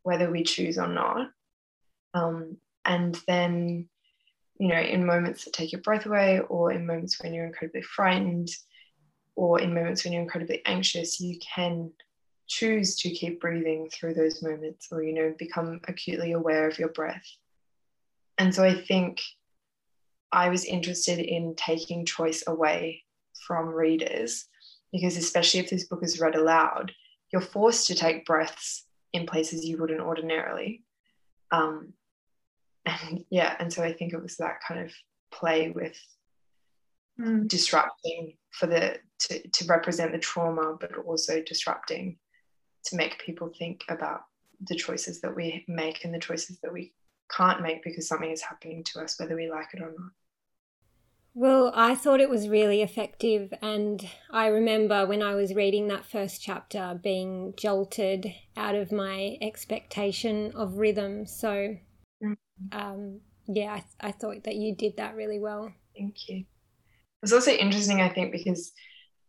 whether 0.02 0.30
we 0.30 0.42
choose 0.42 0.78
or 0.78 0.88
not. 0.88 1.30
Um, 2.14 2.56
and 2.84 3.18
then 3.26 3.88
you 4.58 4.68
know 4.68 4.80
in 4.80 5.06
moments 5.06 5.44
that 5.44 5.54
take 5.54 5.72
your 5.72 5.80
breath 5.80 6.06
away 6.06 6.40
or 6.48 6.72
in 6.72 6.86
moments 6.86 7.20
when 7.22 7.32
you're 7.32 7.46
incredibly 7.46 7.82
frightened 7.82 8.48
or 9.34 9.60
in 9.60 9.74
moments 9.74 10.04
when 10.04 10.12
you're 10.12 10.22
incredibly 10.22 10.62
anxious 10.66 11.20
you 11.20 11.38
can 11.38 11.90
choose 12.48 12.96
to 12.96 13.10
keep 13.10 13.40
breathing 13.40 13.88
through 13.90 14.14
those 14.14 14.42
moments 14.42 14.88
or 14.92 15.02
you 15.02 15.14
know 15.14 15.34
become 15.38 15.80
acutely 15.88 16.32
aware 16.32 16.68
of 16.68 16.78
your 16.78 16.90
breath. 16.90 17.24
And 18.38 18.54
so 18.54 18.64
i 18.64 18.74
think 18.74 19.20
i 20.32 20.48
was 20.48 20.64
interested 20.64 21.18
in 21.18 21.54
taking 21.56 22.04
choice 22.04 22.44
away 22.46 23.02
from 23.46 23.68
readers 23.68 24.46
because 24.92 25.16
especially 25.16 25.60
if 25.60 25.70
this 25.70 25.86
book 25.86 26.02
is 26.02 26.20
read 26.20 26.34
aloud 26.34 26.92
you're 27.32 27.42
forced 27.42 27.86
to 27.86 27.94
take 27.94 28.26
breaths 28.26 28.86
in 29.12 29.26
places 29.26 29.64
you 29.64 29.78
wouldn't 29.78 30.00
ordinarily 30.00 30.84
um, 31.50 31.92
and 32.86 33.24
yeah 33.30 33.54
and 33.58 33.72
so 33.72 33.82
i 33.82 33.92
think 33.92 34.12
it 34.12 34.22
was 34.22 34.36
that 34.36 34.60
kind 34.66 34.80
of 34.80 34.92
play 35.32 35.70
with 35.70 35.96
mm. 37.20 37.46
disrupting 37.48 38.34
for 38.50 38.66
the 38.66 38.98
to, 39.18 39.48
to 39.48 39.64
represent 39.66 40.12
the 40.12 40.18
trauma 40.18 40.76
but 40.80 40.96
also 41.06 41.42
disrupting 41.42 42.18
to 42.84 42.96
make 42.96 43.18
people 43.24 43.52
think 43.58 43.82
about 43.88 44.22
the 44.68 44.74
choices 44.74 45.20
that 45.20 45.34
we 45.34 45.64
make 45.68 46.04
and 46.04 46.14
the 46.14 46.18
choices 46.18 46.58
that 46.62 46.72
we 46.72 46.92
can't 47.30 47.62
make 47.62 47.82
because 47.82 48.06
something 48.06 48.30
is 48.30 48.42
happening 48.42 48.84
to 48.84 49.00
us, 49.00 49.18
whether 49.18 49.34
we 49.34 49.50
like 49.50 49.68
it 49.74 49.80
or 49.80 49.92
not. 49.98 50.10
Well, 51.34 51.72
I 51.74 51.94
thought 51.94 52.20
it 52.20 52.28
was 52.28 52.48
really 52.48 52.82
effective, 52.82 53.54
and 53.62 54.06
I 54.30 54.48
remember 54.48 55.06
when 55.06 55.22
I 55.22 55.34
was 55.34 55.54
reading 55.54 55.88
that 55.88 56.04
first 56.04 56.42
chapter 56.42 57.00
being 57.02 57.54
jolted 57.56 58.34
out 58.54 58.74
of 58.74 58.92
my 58.92 59.38
expectation 59.40 60.52
of 60.54 60.76
rhythm. 60.76 61.24
So, 61.24 61.76
mm. 62.22 62.36
um, 62.70 63.20
yeah, 63.46 63.72
I, 63.72 63.78
th- 63.78 63.86
I 64.00 64.12
thought 64.12 64.44
that 64.44 64.56
you 64.56 64.76
did 64.76 64.98
that 64.98 65.16
really 65.16 65.40
well. 65.40 65.72
Thank 65.96 66.28
you. 66.28 66.40
It 66.40 66.46
was 67.22 67.32
also 67.32 67.52
interesting, 67.52 68.02
I 68.02 68.10
think, 68.10 68.30
because 68.30 68.70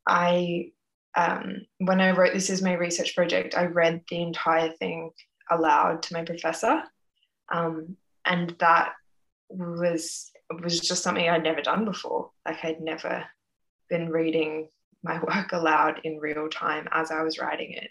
I, 0.05 0.72
um, 1.15 1.62
when 1.77 2.01
I 2.01 2.12
wrote 2.12 2.33
this 2.33 2.50
as 2.50 2.62
my 2.62 2.74
research 2.74 3.15
project, 3.15 3.55
I 3.55 3.67
read 3.67 4.01
the 4.10 4.22
entire 4.22 4.74
thing 4.74 5.12
aloud 5.50 6.03
to 6.03 6.13
my 6.13 6.25
professor, 6.25 6.83
um, 7.50 7.95
and 8.25 8.53
that 8.60 8.91
was 9.48 10.31
was 10.62 10.80
just 10.80 11.04
something 11.04 11.28
I'd 11.28 11.44
never 11.44 11.62
done 11.62 11.86
before. 11.86 12.32
Like 12.46 12.64
I'd 12.64 12.82
never 12.82 13.26
been 13.90 14.10
reading 14.10 14.70
my 15.04 15.22
work 15.24 15.52
aloud 15.52 16.02
in 16.04 16.20
real 16.20 16.50
time 16.50 16.88
as 16.92 17.12
I 17.12 17.24
was 17.24 17.40
writing 17.40 17.74
it. 17.74 17.90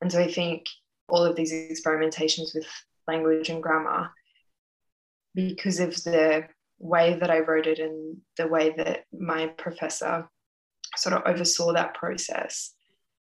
And 0.00 0.10
so 0.10 0.20
I 0.20 0.30
think 0.30 0.66
all 1.08 1.24
of 1.24 1.36
these 1.36 1.52
experimentations 1.52 2.54
with 2.54 2.66
language 3.06 3.48
and 3.50 3.62
grammar, 3.62 4.10
because 5.34 5.80
of 5.80 5.94
the 6.04 6.44
way 6.78 7.18
that 7.18 7.30
I 7.30 7.40
wrote 7.40 7.66
it 7.66 7.78
and 7.78 8.18
the 8.36 8.48
way 8.48 8.74
that 8.76 9.04
my 9.12 9.46
professor 9.46 10.28
sort 10.96 11.14
of 11.14 11.22
oversaw 11.26 11.72
that 11.72 11.94
process, 11.94 12.72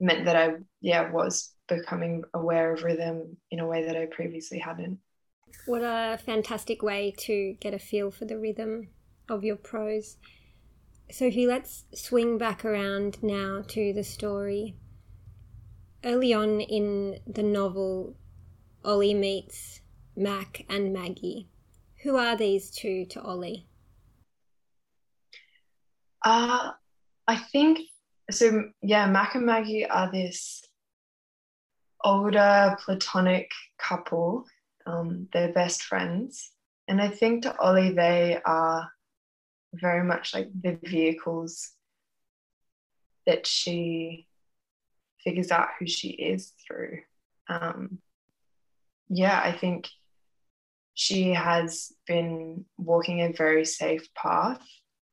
meant 0.00 0.24
that 0.24 0.36
I, 0.36 0.54
yeah, 0.80 1.10
was 1.10 1.52
becoming 1.68 2.24
aware 2.34 2.72
of 2.72 2.82
rhythm 2.82 3.36
in 3.50 3.60
a 3.60 3.66
way 3.66 3.86
that 3.86 3.96
I 3.96 4.06
previously 4.06 4.58
hadn't. 4.58 4.98
What 5.66 5.82
a 5.82 6.18
fantastic 6.24 6.82
way 6.82 7.14
to 7.18 7.56
get 7.60 7.74
a 7.74 7.78
feel 7.78 8.10
for 8.10 8.24
the 8.24 8.38
rhythm 8.38 8.88
of 9.28 9.44
your 9.44 9.56
prose. 9.56 10.16
Sophie, 11.10 11.46
let's 11.46 11.84
swing 11.94 12.38
back 12.38 12.64
around 12.64 13.22
now 13.22 13.62
to 13.68 13.92
the 13.92 14.02
story. 14.02 14.74
Early 16.04 16.32
on 16.32 16.60
in 16.60 17.20
the 17.26 17.42
novel, 17.42 18.16
Ollie 18.84 19.14
meets 19.14 19.80
Mac 20.16 20.64
and 20.68 20.92
Maggie. 20.92 21.48
Who 22.02 22.16
are 22.16 22.36
these 22.36 22.70
two 22.70 23.06
to 23.06 23.22
Ollie? 23.22 23.66
Uh, 26.24 26.72
I 27.28 27.36
think 27.36 27.78
so. 28.30 28.70
Yeah, 28.82 29.06
Mac 29.06 29.34
and 29.34 29.46
Maggie 29.46 29.86
are 29.86 30.10
this 30.10 30.62
older 32.04 32.76
platonic 32.84 33.50
couple 33.78 34.44
um, 34.86 35.28
they're 35.32 35.52
best 35.52 35.82
friends. 35.82 36.50
And 36.88 37.00
I 37.00 37.08
think 37.08 37.42
to 37.42 37.56
Ollie, 37.58 37.92
they 37.92 38.40
are 38.44 38.90
very 39.74 40.04
much 40.04 40.34
like 40.34 40.48
the 40.60 40.78
vehicles 40.84 41.70
that 43.26 43.46
she 43.46 44.26
figures 45.22 45.50
out 45.50 45.68
who 45.78 45.86
she 45.86 46.08
is 46.08 46.52
through. 46.66 46.98
Um, 47.48 47.98
yeah, 49.08 49.40
I 49.42 49.52
think 49.52 49.88
she 50.94 51.32
has 51.32 51.92
been 52.06 52.64
walking 52.76 53.22
a 53.22 53.32
very 53.32 53.64
safe 53.64 54.12
path 54.14 54.62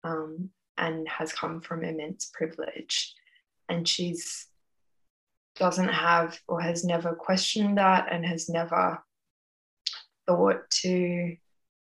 um, 0.04 0.50
and 0.78 1.08
has 1.08 1.32
come 1.32 1.62
from 1.62 1.84
immense 1.84 2.30
privilege. 2.34 3.14
And 3.70 3.88
she's 3.88 4.48
doesn't 5.56 5.90
have 5.90 6.40
or 6.48 6.62
has 6.62 6.86
never 6.86 7.14
questioned 7.14 7.78
that 7.78 8.08
and 8.12 8.26
has 8.26 8.50
never 8.50 9.04
thought 10.30 10.70
to 10.70 11.36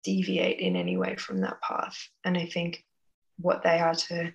deviate 0.05 0.59
in 0.59 0.75
any 0.75 0.97
way 0.97 1.17
from 1.17 1.43
that 1.43 1.61
path. 1.61 2.09
And 2.25 2.37
I 2.37 2.47
think 2.47 2.83
what 3.39 3.63
they 3.63 3.79
are 3.79 3.95
to 3.95 4.33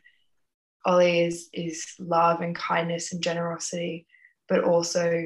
Ollie 0.86 1.22
is 1.22 1.50
is 1.52 1.86
love 2.00 2.42
and 2.42 2.56
kindness 2.56 3.12
and 3.12 3.22
generosity, 3.22 4.06
but 4.48 4.64
also 4.64 5.26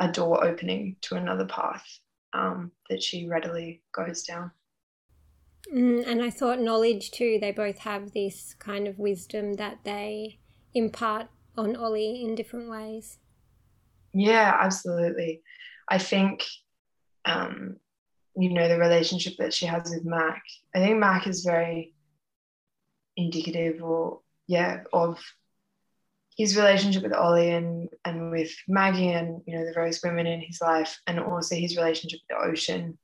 a 0.00 0.08
door 0.12 0.44
opening 0.44 0.96
to 1.02 1.14
another 1.14 1.46
path 1.46 1.86
um, 2.32 2.72
that 2.88 3.02
she 3.02 3.28
readily 3.28 3.82
goes 3.92 4.24
down. 4.24 4.50
Mm, 5.72 6.06
and 6.06 6.22
I 6.22 6.30
thought 6.30 6.60
knowledge 6.60 7.12
too, 7.12 7.38
they 7.40 7.52
both 7.52 7.78
have 7.78 8.12
this 8.12 8.54
kind 8.58 8.88
of 8.88 8.98
wisdom 8.98 9.54
that 9.54 9.78
they 9.84 10.40
impart 10.74 11.28
on 11.56 11.76
Ollie 11.76 12.22
in 12.22 12.34
different 12.34 12.68
ways. 12.68 13.18
Yeah, 14.12 14.56
absolutely. 14.60 15.42
I 15.88 15.98
think 15.98 16.44
um, 17.24 17.76
you 18.36 18.52
know, 18.52 18.68
the 18.68 18.78
relationship 18.78 19.34
that 19.38 19.52
she 19.52 19.66
has 19.66 19.90
with 19.90 20.04
Mac. 20.04 20.42
I 20.74 20.78
think 20.78 20.98
Mac 20.98 21.26
is 21.26 21.44
very 21.44 21.94
indicative 23.16 23.82
or 23.82 24.20
yeah, 24.46 24.82
of 24.92 25.18
his 26.36 26.56
relationship 26.56 27.02
with 27.02 27.12
Ollie 27.12 27.50
and, 27.50 27.88
and 28.04 28.30
with 28.30 28.50
Maggie 28.66 29.10
and 29.10 29.42
you 29.46 29.56
know 29.56 29.66
the 29.66 29.72
various 29.72 30.02
women 30.02 30.26
in 30.26 30.40
his 30.40 30.60
life 30.60 30.98
and 31.06 31.20
also 31.20 31.54
his 31.54 31.76
relationship 31.76 32.20
with 32.20 32.38
the 32.38 32.48
ocean 32.48 32.98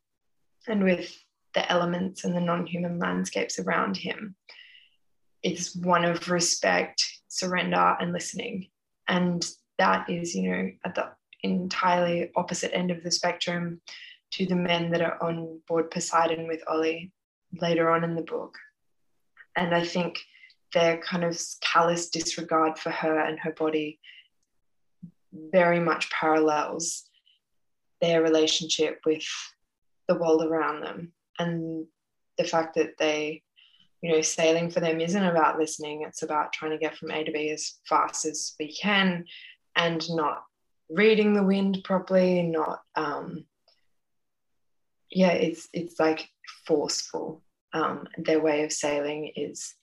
and 0.66 0.82
with 0.82 1.16
the 1.54 1.70
elements 1.70 2.24
and 2.24 2.34
the 2.34 2.40
non-human 2.40 2.98
landscapes 2.98 3.58
around 3.58 3.96
him. 3.96 4.34
It's 5.42 5.76
one 5.76 6.04
of 6.04 6.28
respect, 6.28 7.04
surrender, 7.28 7.96
and 8.00 8.12
listening. 8.12 8.68
And 9.08 9.46
that 9.78 10.10
is, 10.10 10.34
you 10.34 10.50
know, 10.50 10.70
at 10.84 10.94
the 10.94 11.10
entirely 11.42 12.30
opposite 12.36 12.74
end 12.74 12.90
of 12.90 13.02
the 13.02 13.10
spectrum 13.10 13.80
to 14.32 14.46
the 14.46 14.56
men 14.56 14.90
that 14.90 15.00
are 15.00 15.22
on 15.22 15.60
board 15.68 15.90
Poseidon 15.90 16.46
with 16.46 16.62
Ollie 16.66 17.12
later 17.60 17.90
on 17.90 18.04
in 18.04 18.14
the 18.14 18.22
book. 18.22 18.54
And 19.56 19.74
I 19.74 19.84
think 19.84 20.18
their 20.74 20.98
kind 20.98 21.24
of 21.24 21.40
callous 21.60 22.10
disregard 22.10 22.78
for 22.78 22.90
her 22.90 23.18
and 23.18 23.38
her 23.40 23.52
body 23.52 23.98
very 25.32 25.80
much 25.80 26.10
parallels 26.10 27.04
their 28.00 28.22
relationship 28.22 29.00
with 29.06 29.24
the 30.08 30.16
world 30.16 30.42
around 30.42 30.82
them. 30.82 31.12
And 31.38 31.86
the 32.36 32.44
fact 32.44 32.74
that 32.74 32.98
they, 32.98 33.42
you 34.02 34.12
know, 34.12 34.20
sailing 34.20 34.70
for 34.70 34.80
them 34.80 35.00
isn't 35.00 35.24
about 35.24 35.58
listening, 35.58 36.02
it's 36.02 36.22
about 36.22 36.52
trying 36.52 36.72
to 36.72 36.78
get 36.78 36.96
from 36.96 37.10
A 37.10 37.24
to 37.24 37.32
B 37.32 37.50
as 37.50 37.74
fast 37.88 38.26
as 38.26 38.54
we 38.58 38.74
can 38.74 39.24
and 39.76 40.04
not 40.10 40.42
reading 40.88 41.32
the 41.32 41.42
wind 41.42 41.78
properly, 41.84 42.42
not 42.42 42.80
um, 42.94 43.44
yeah, 45.16 45.32
it's 45.32 45.66
it's 45.72 45.98
like 45.98 46.28
forceful. 46.66 47.42
Um, 47.72 48.06
their 48.18 48.38
way 48.38 48.64
of 48.64 48.72
sailing 48.72 49.32
is 49.34 49.74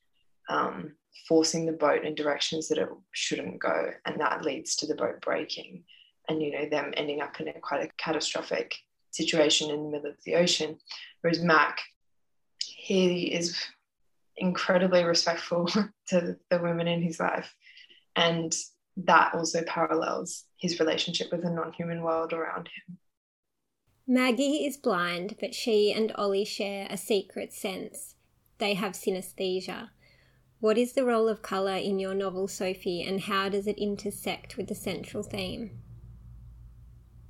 um, 0.47 0.93
forcing 1.27 1.65
the 1.65 1.71
boat 1.71 2.05
in 2.05 2.13
directions 2.13 2.67
that 2.67 2.77
it 2.77 2.87
shouldn't 3.13 3.59
go, 3.59 3.89
and 4.05 4.21
that 4.21 4.45
leads 4.45 4.75
to 4.75 4.85
the 4.85 4.93
boat 4.93 5.21
breaking, 5.21 5.85
and 6.29 6.39
you 6.39 6.51
know 6.51 6.69
them 6.69 6.93
ending 6.95 7.19
up 7.19 7.39
in 7.39 7.47
a 7.47 7.53
quite 7.53 7.83
a 7.83 7.91
catastrophic 7.97 8.75
situation 9.09 9.71
in 9.71 9.83
the 9.83 9.89
middle 9.89 10.11
of 10.11 10.17
the 10.23 10.35
ocean. 10.35 10.77
Whereas 11.21 11.41
Mac, 11.41 11.81
he 12.63 13.33
is 13.33 13.59
incredibly 14.37 15.03
respectful 15.03 15.67
to 16.09 16.37
the 16.51 16.59
women 16.59 16.87
in 16.87 17.01
his 17.01 17.19
life, 17.19 17.51
and 18.15 18.55
that 18.97 19.33
also 19.33 19.63
parallels 19.63 20.43
his 20.57 20.79
relationship 20.79 21.31
with 21.31 21.41
the 21.41 21.49
non-human 21.49 22.03
world 22.03 22.33
around 22.33 22.67
him. 22.67 22.99
Maggie 24.05 24.65
is 24.65 24.75
blind, 24.75 25.37
but 25.39 25.55
she 25.55 25.93
and 25.93 26.11
Ollie 26.15 26.45
share 26.45 26.87
a 26.89 26.97
secret 26.97 27.53
sense. 27.53 28.15
They 28.57 28.73
have 28.73 28.93
synesthesia. 28.93 29.89
What 30.59 30.77
is 30.77 30.93
the 30.93 31.05
role 31.05 31.27
of 31.27 31.41
colour 31.41 31.75
in 31.75 31.99
your 31.99 32.13
novel, 32.13 32.47
Sophie, 32.47 33.01
and 33.01 33.21
how 33.21 33.49
does 33.49 33.67
it 33.67 33.77
intersect 33.77 34.57
with 34.57 34.67
the 34.67 34.75
central 34.75 35.23
theme? 35.23 35.71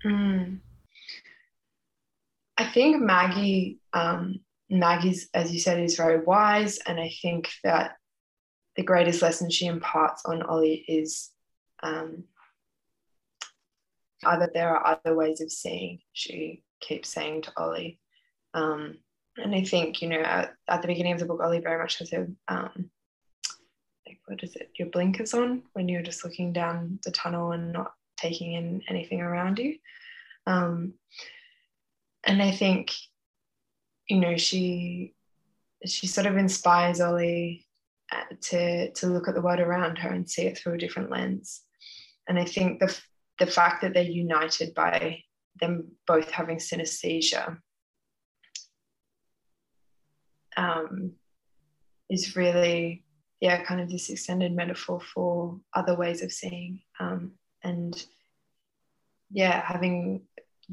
Mm. 0.05 0.59
I 2.57 2.65
think 2.65 3.01
Maggie, 3.01 3.79
um, 3.93 4.39
Maggie's, 4.69 5.29
as 5.33 5.53
you 5.53 5.59
said, 5.59 5.79
is 5.79 5.95
very 5.95 6.23
wise, 6.23 6.77
and 6.85 6.99
I 6.99 7.11
think 7.21 7.49
that 7.63 7.97
the 8.75 8.83
greatest 8.83 9.21
lesson 9.21 9.49
she 9.49 9.67
imparts 9.67 10.23
on 10.25 10.41
Ollie 10.43 10.85
is 10.87 11.31
um, 11.81 12.23
either 14.25 14.49
there 14.53 14.75
are 14.75 14.99
other 15.05 15.15
ways 15.15 15.41
of 15.41 15.51
seeing, 15.51 15.99
she 16.13 16.63
keeps 16.79 17.09
saying 17.09 17.43
to 17.43 17.53
Ollie. 17.57 17.99
Um, 18.53 18.97
and 19.37 19.55
I 19.55 19.63
think, 19.63 20.01
you 20.01 20.09
know, 20.09 20.19
at, 20.19 20.53
at, 20.67 20.81
the 20.81 20.87
beginning 20.87 21.13
of 21.13 21.19
the 21.19 21.25
book, 21.25 21.41
Ollie 21.41 21.59
very 21.59 21.81
much 21.81 21.97
has 21.99 22.13
a, 22.13 22.27
um, 22.47 22.91
like, 24.07 24.19
what 24.25 24.43
is 24.43 24.55
it, 24.55 24.69
your 24.77 24.89
blinkers 24.89 25.33
on 25.33 25.63
when 25.73 25.89
you're 25.89 26.03
just 26.03 26.23
looking 26.23 26.53
down 26.53 26.99
the 27.03 27.11
tunnel 27.11 27.51
and 27.51 27.71
not 27.71 27.93
taking 28.17 28.53
in 28.53 28.81
anything 28.87 29.21
around 29.21 29.59
you. 29.59 29.77
Um, 30.45 30.93
and 32.23 32.41
I 32.41 32.51
think, 32.51 32.91
you 34.07 34.19
know, 34.19 34.37
she 34.37 35.13
she 35.85 36.07
sort 36.07 36.27
of 36.27 36.37
inspires 36.37 37.01
Ollie 37.01 37.65
uh, 38.11 38.35
to 38.41 38.91
to 38.91 39.07
look 39.07 39.27
at 39.27 39.35
the 39.35 39.41
world 39.41 39.59
around 39.59 39.97
her 39.97 40.09
and 40.09 40.29
see 40.29 40.43
it 40.43 40.57
through 40.57 40.73
a 40.73 40.77
different 40.77 41.09
lens. 41.09 41.61
And 42.27 42.39
I 42.39 42.45
think 42.45 42.79
the 42.79 42.97
the 43.39 43.47
fact 43.47 43.81
that 43.81 43.93
they're 43.93 44.03
united 44.03 44.73
by 44.73 45.23
them 45.59 45.91
both 46.07 46.31
having 46.31 46.57
synesthesia 46.57 47.57
um, 50.57 51.13
is 52.09 52.35
really, 52.35 53.03
yeah, 53.39 53.63
kind 53.63 53.81
of 53.81 53.89
this 53.89 54.09
extended 54.09 54.53
metaphor 54.53 54.99
for 54.99 55.59
other 55.73 55.95
ways 55.95 56.21
of 56.21 56.31
seeing. 56.31 56.81
Um, 56.99 57.33
and 57.63 58.03
yeah, 59.31 59.63
having 59.65 60.23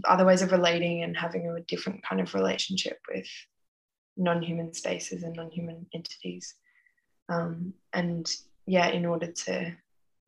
other 0.05 0.25
ways 0.25 0.43
of 0.43 0.53
relating 0.53 1.03
and 1.03 1.17
having 1.17 1.49
a 1.49 1.61
different 1.63 2.03
kind 2.03 2.21
of 2.21 2.35
relationship 2.35 2.99
with 3.13 3.27
non-human 4.17 4.73
spaces 4.75 5.23
and 5.23 5.35
non-human 5.35 5.87
entities 5.95 6.55
um, 7.29 7.73
and 7.93 8.31
yeah 8.67 8.89
in 8.89 9.07
order 9.07 9.31
to 9.33 9.73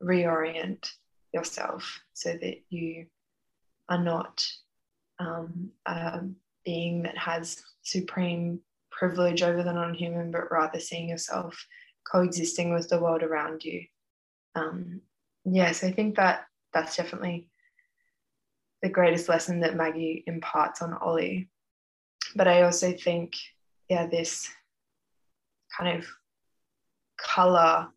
reorient 0.01 0.89
yourself 1.33 1.99
so 2.13 2.33
that 2.33 2.57
you 2.69 3.05
are 3.89 4.01
not 4.01 4.45
um, 5.19 5.69
a 5.85 6.21
being 6.65 7.03
that 7.03 7.17
has 7.17 7.61
supreme 7.81 8.59
privilege 8.91 9.41
over 9.41 9.63
the 9.63 9.73
non-human 9.73 10.31
but 10.31 10.51
rather 10.51 10.79
seeing 10.79 11.09
yourself 11.09 11.65
coexisting 12.09 12.73
with 12.73 12.87
the 12.89 12.99
world 12.99 13.23
around 13.23 13.63
you. 13.63 13.83
Um, 14.55 15.01
yes 15.45 15.83
i 15.83 15.91
think 15.91 16.15
that 16.15 16.45
that's 16.73 16.95
definitely 16.95 17.49
the 18.81 18.89
greatest 18.89 19.27
lesson 19.27 19.59
that 19.61 19.75
maggie 19.75 20.23
imparts 20.27 20.81
on 20.81 20.93
ollie. 20.93 21.49
But 22.35 22.47
i 22.47 22.61
also 22.61 22.93
think 22.93 23.33
yeah 23.89 24.07
this 24.07 24.49
kind 25.77 25.97
of 25.97 26.07
color 27.17 27.89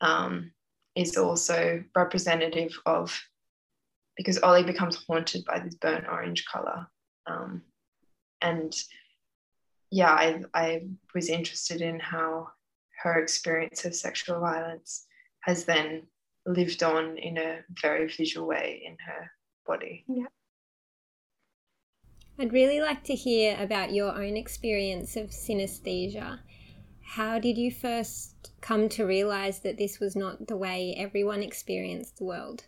um, 0.00 0.52
is 0.96 1.16
also 1.16 1.82
representative 1.94 2.78
of 2.86 3.18
because 4.16 4.38
Ollie 4.42 4.62
becomes 4.62 5.04
haunted 5.06 5.44
by 5.44 5.58
this 5.58 5.74
burnt 5.74 6.06
orange 6.08 6.44
color. 6.46 6.86
Um, 7.26 7.62
and 8.40 8.72
yeah, 9.90 10.12
I, 10.12 10.42
I 10.54 10.86
was 11.14 11.28
interested 11.28 11.80
in 11.80 11.98
how 11.98 12.48
her 13.02 13.18
experience 13.18 13.84
of 13.84 13.94
sexual 13.94 14.40
violence 14.40 15.06
has 15.40 15.64
then 15.64 16.02
lived 16.46 16.82
on 16.82 17.16
in 17.18 17.38
a 17.38 17.60
very 17.82 18.08
visual 18.08 18.46
way 18.46 18.82
in 18.86 18.96
her 19.04 19.30
body. 19.66 20.04
Yeah. 20.08 20.26
I'd 22.38 22.52
really 22.52 22.80
like 22.80 23.04
to 23.04 23.14
hear 23.14 23.56
about 23.60 23.92
your 23.92 24.12
own 24.12 24.36
experience 24.36 25.16
of 25.16 25.30
synesthesia 25.30 26.40
how 27.04 27.38
did 27.38 27.58
you 27.58 27.70
first 27.70 28.52
come 28.60 28.88
to 28.90 29.04
realize 29.04 29.60
that 29.60 29.78
this 29.78 30.00
was 30.00 30.16
not 30.16 30.46
the 30.46 30.56
way 30.56 30.94
everyone 30.96 31.42
experienced 31.42 32.16
the 32.16 32.24
world? 32.24 32.64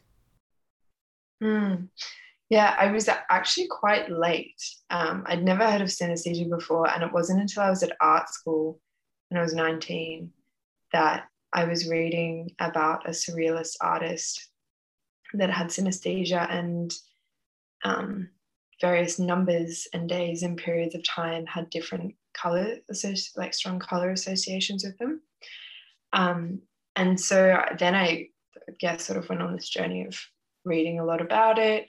Mm. 1.43 1.89
Yeah, 2.49 2.77
I 2.79 2.93
was 2.93 3.09
actually 3.09 3.67
quite 3.69 4.11
late. 4.11 4.63
Um, 4.91 5.25
I'd 5.27 5.43
never 5.43 5.69
heard 5.69 5.81
of 5.81 5.89
synesthesia 5.89 6.49
before, 6.49 6.89
and 6.89 7.03
it 7.03 7.13
wasn't 7.13 7.41
until 7.41 7.65
I 7.65 7.71
was 7.71 7.83
at 7.83 7.97
art 8.01 8.29
school 8.29 8.81
when 9.29 9.39
I 9.39 9.43
was 9.43 9.55
19 9.55 10.31
that 10.93 11.25
I 11.53 11.65
was 11.65 11.89
reading 11.89 12.51
about 12.61 13.09
a 13.09 13.11
surrealist 13.11 13.77
artist 13.81 14.51
that 15.35 15.51
had 15.51 15.69
synesthesia 15.69 16.49
and 16.51 16.93
um, 17.85 18.29
various 18.81 19.19
numbers 19.19 19.89
and 19.93 20.09
days 20.09 20.43
and 20.43 20.57
periods 20.57 20.95
of 20.95 21.03
time 21.03 21.47
had 21.47 21.71
different 21.71 22.15
color, 22.41 22.77
like 23.37 23.55
strong 23.55 23.79
color 23.79 24.11
associations 24.11 24.85
with 24.85 24.97
them. 24.99 25.21
Um, 26.13 26.61
and 26.95 27.21
so 27.21 27.59
then 27.79 27.95
I 27.95 28.29
guess 28.81 29.05
sort 29.05 29.19
of 29.19 29.29
went 29.29 29.43
on 29.43 29.55
this 29.55 29.69
journey 29.69 30.05
of 30.07 30.19
reading 30.65 30.99
a 30.99 31.05
lot 31.05 31.21
about 31.21 31.59
it 31.59 31.89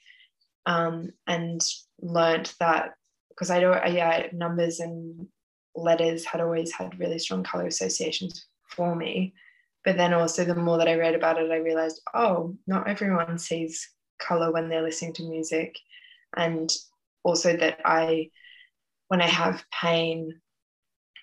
um, 0.65 1.11
and 1.25 1.61
learned 2.01 2.53
that 2.59 2.91
because 3.29 3.49
I 3.49 3.59
don't, 3.59 3.93
yeah, 3.93 4.27
numbers 4.33 4.79
and 4.79 5.27
letters 5.75 6.25
had 6.25 6.41
always 6.41 6.73
had 6.73 6.99
really 6.99 7.19
strong 7.19 7.43
color 7.43 7.67
associations 7.67 8.47
for 8.69 8.95
me. 8.95 9.33
But 9.85 9.95
then 9.95 10.13
also, 10.13 10.43
the 10.43 10.55
more 10.55 10.77
that 10.79 10.87
I 10.87 10.95
read 10.95 11.15
about 11.15 11.39
it, 11.39 11.51
I 11.51 11.57
realized, 11.57 12.01
oh, 12.13 12.55
not 12.65 12.89
everyone 12.89 13.37
sees 13.37 13.89
color 14.19 14.51
when 14.51 14.67
they're 14.67 14.81
listening 14.81 15.13
to 15.13 15.29
music. 15.29 15.77
And 16.35 16.69
also 17.23 17.55
that 17.55 17.79
I 17.85 18.31
when 19.07 19.21
I 19.21 19.27
have 19.27 19.63
pain 19.71 20.41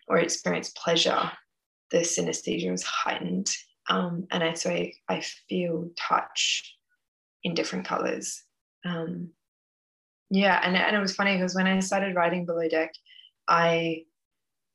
or 0.08 0.18
experience 0.18 0.70
pleasure, 0.70 1.30
the 1.90 1.98
synesthesia 1.98 2.72
is 2.72 2.82
heightened. 2.82 3.50
Um, 3.88 4.26
and 4.30 4.42
I 4.42 4.54
so 4.54 4.70
I, 4.70 4.92
I 5.08 5.22
feel 5.48 5.90
touch 5.96 6.76
in 7.42 7.54
different 7.54 7.86
colors. 7.86 8.42
Um, 8.84 9.30
yeah, 10.30 10.60
and, 10.62 10.76
and 10.76 10.96
it 10.96 11.00
was 11.00 11.14
funny 11.14 11.36
because 11.36 11.54
when 11.54 11.66
I 11.66 11.78
started 11.80 12.16
writing 12.16 12.46
Below 12.46 12.68
Deck, 12.68 12.92
I 13.46 14.04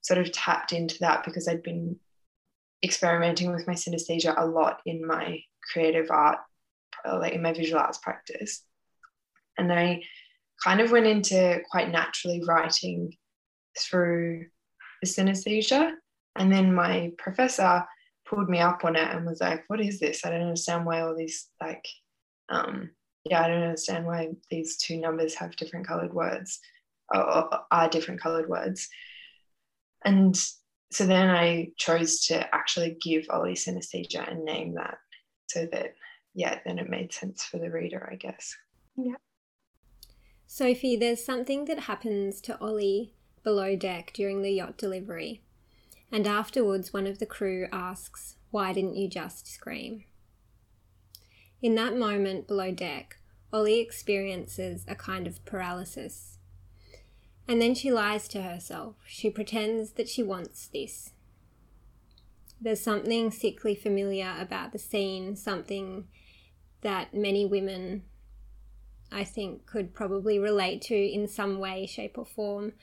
sort 0.02 0.19
of 0.19 0.32
tapped 0.32 0.72
into 0.74 0.98
that 1.00 1.24
because 1.26 1.48
I'd 1.48 1.63
been 1.63 1.98
experimenting 2.84 3.52
with 3.52 3.67
my 3.67 3.74
synesthesia 3.74 4.36
a 4.38 4.45
lot 4.45 4.80
in 4.86 5.06
my 5.06 5.39
creative 5.74 6.12
art, 6.12 6.38
like 7.06 7.34
in 7.34 7.41
my 7.41 7.54
visual 7.54 7.82
arts 7.82 7.98
practice. 7.98 8.63
And 9.58 9.72
I 9.72 10.04
kind 10.63 10.82
of 10.82 10.91
went 10.91 11.08
into 11.08 11.62
quite 11.69 11.91
naturally 11.91 12.41
writing 12.48 13.13
through 13.78 14.45
the 15.02 15.08
synesthesia. 15.08 15.93
And 16.36 16.52
then 16.52 16.74
my 16.74 17.12
professor 17.17 17.86
pulled 18.28 18.50
me 18.50 18.60
up 18.60 18.86
on 18.86 18.95
it 18.95 19.08
and 19.10 19.26
was 19.26 19.41
like, 19.41 19.63
What 19.67 19.82
is 19.82 20.00
this? 20.00 20.26
I 20.26 20.32
don't 20.32 20.41
understand 20.41 20.86
why 20.86 21.02
all 21.02 21.15
these, 21.15 21.48
like, 21.62 21.86
um, 22.50 22.91
yeah, 23.26 23.43
I 23.43 23.48
don't 23.48 23.63
understand 23.63 24.06
why 24.06 24.30
these 24.50 24.78
two 24.78 24.98
numbers 24.98 25.36
have 25.36 25.56
different 25.56 25.88
colored 25.88 26.13
words 26.13 26.60
or 27.13 27.50
are 27.72 27.89
different 27.89 28.22
colored 28.22 28.50
words. 28.50 28.88
And 30.06 30.36
so 30.91 31.06
then 31.06 31.30
I 31.30 31.69
chose 31.78 32.26
to 32.28 32.56
actually 32.56 32.98
give 33.02 33.26
Ollie 33.30 33.54
synesthesia 33.54 34.30
and 34.30 34.45
name 34.45 34.76
that 34.76 34.98
so 35.48 35.67
that, 35.72 35.95
yeah, 36.34 36.60
then 36.65 36.80
it 36.80 36.89
made 36.89 37.13
sense 37.13 37.43
for 37.43 37.58
the 37.60 37.69
reader, 37.69 38.08
I 38.12 38.15
guess. 38.15 38.56
Yeah. 38.95 39.15
Sophie, 40.52 40.96
there's 40.96 41.24
something 41.24 41.66
that 41.66 41.82
happens 41.82 42.42
to 42.42 42.60
Ollie 42.60 43.14
below 43.44 43.76
deck 43.76 44.10
during 44.16 44.42
the 44.42 44.50
yacht 44.50 44.80
delivery, 44.80 45.44
and 46.12 46.26
afterwards 46.26 46.92
one 46.92 47.06
of 47.06 47.20
the 47.20 47.28
crew 47.28 47.68
asks, 47.72 48.36
Why 48.50 48.74
didn't 48.74 48.96
you 48.96 49.08
just 49.08 49.48
scream? 49.48 50.06
In 51.62 51.76
that 51.76 51.96
moment 51.96 52.48
below 52.48 52.72
deck, 52.72 53.20
Ollie 53.54 53.80
experiences 53.80 54.86
a 54.88 54.96
kind 54.96 55.28
of 55.28 55.46
paralysis. 55.46 56.40
And 57.48 57.62
then 57.62 57.76
she 57.76 57.92
lies 57.92 58.28
to 58.30 58.42
herself. 58.42 58.96
She 59.06 59.30
pretends 59.30 59.92
that 59.92 60.10
she 60.10 60.24
wants 60.24 60.66
this. 60.66 61.12
There's 62.60 62.82
something 62.82 63.30
sickly 63.30 63.76
familiar 63.76 64.34
about 64.40 64.72
the 64.72 64.80
scene, 64.80 65.36
something 65.36 66.08
that 66.82 67.14
many 67.14 67.46
women 67.46 68.02
I 69.12 69.24
think 69.24 69.65
could 69.65 69.93
probably 69.93 70.39
relate 70.39 70.82
to 70.84 70.95
in 70.95 71.28
some 71.28 71.60
way, 71.60 71.86
shape, 71.86 72.17
or 72.17 72.26
form. 72.26 72.74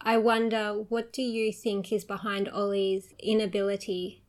I 0.00 0.18
wonder 0.18 0.84
what 0.88 1.12
do 1.12 1.22
you 1.22 1.52
think 1.52 1.92
is 1.92 2.04
behind 2.04 2.48
Ollie's 2.48 3.12
inability 3.18 4.22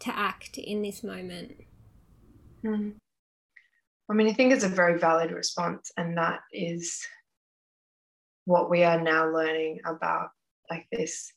to 0.00 0.16
act 0.16 0.58
in 0.58 0.82
this 0.82 1.02
moment? 1.02 1.56
Mm. 2.64 2.94
I 4.10 4.14
mean, 4.14 4.28
I 4.28 4.32
think 4.32 4.52
it's 4.52 4.64
a 4.64 4.68
very 4.68 4.98
valid 4.98 5.30
response, 5.30 5.92
and 5.96 6.16
that 6.18 6.40
is 6.52 7.06
what 8.44 8.68
we 8.68 8.82
are 8.82 9.00
now 9.00 9.30
learning 9.30 9.80
about, 9.86 10.30
like 10.68 10.86
this, 10.90 11.32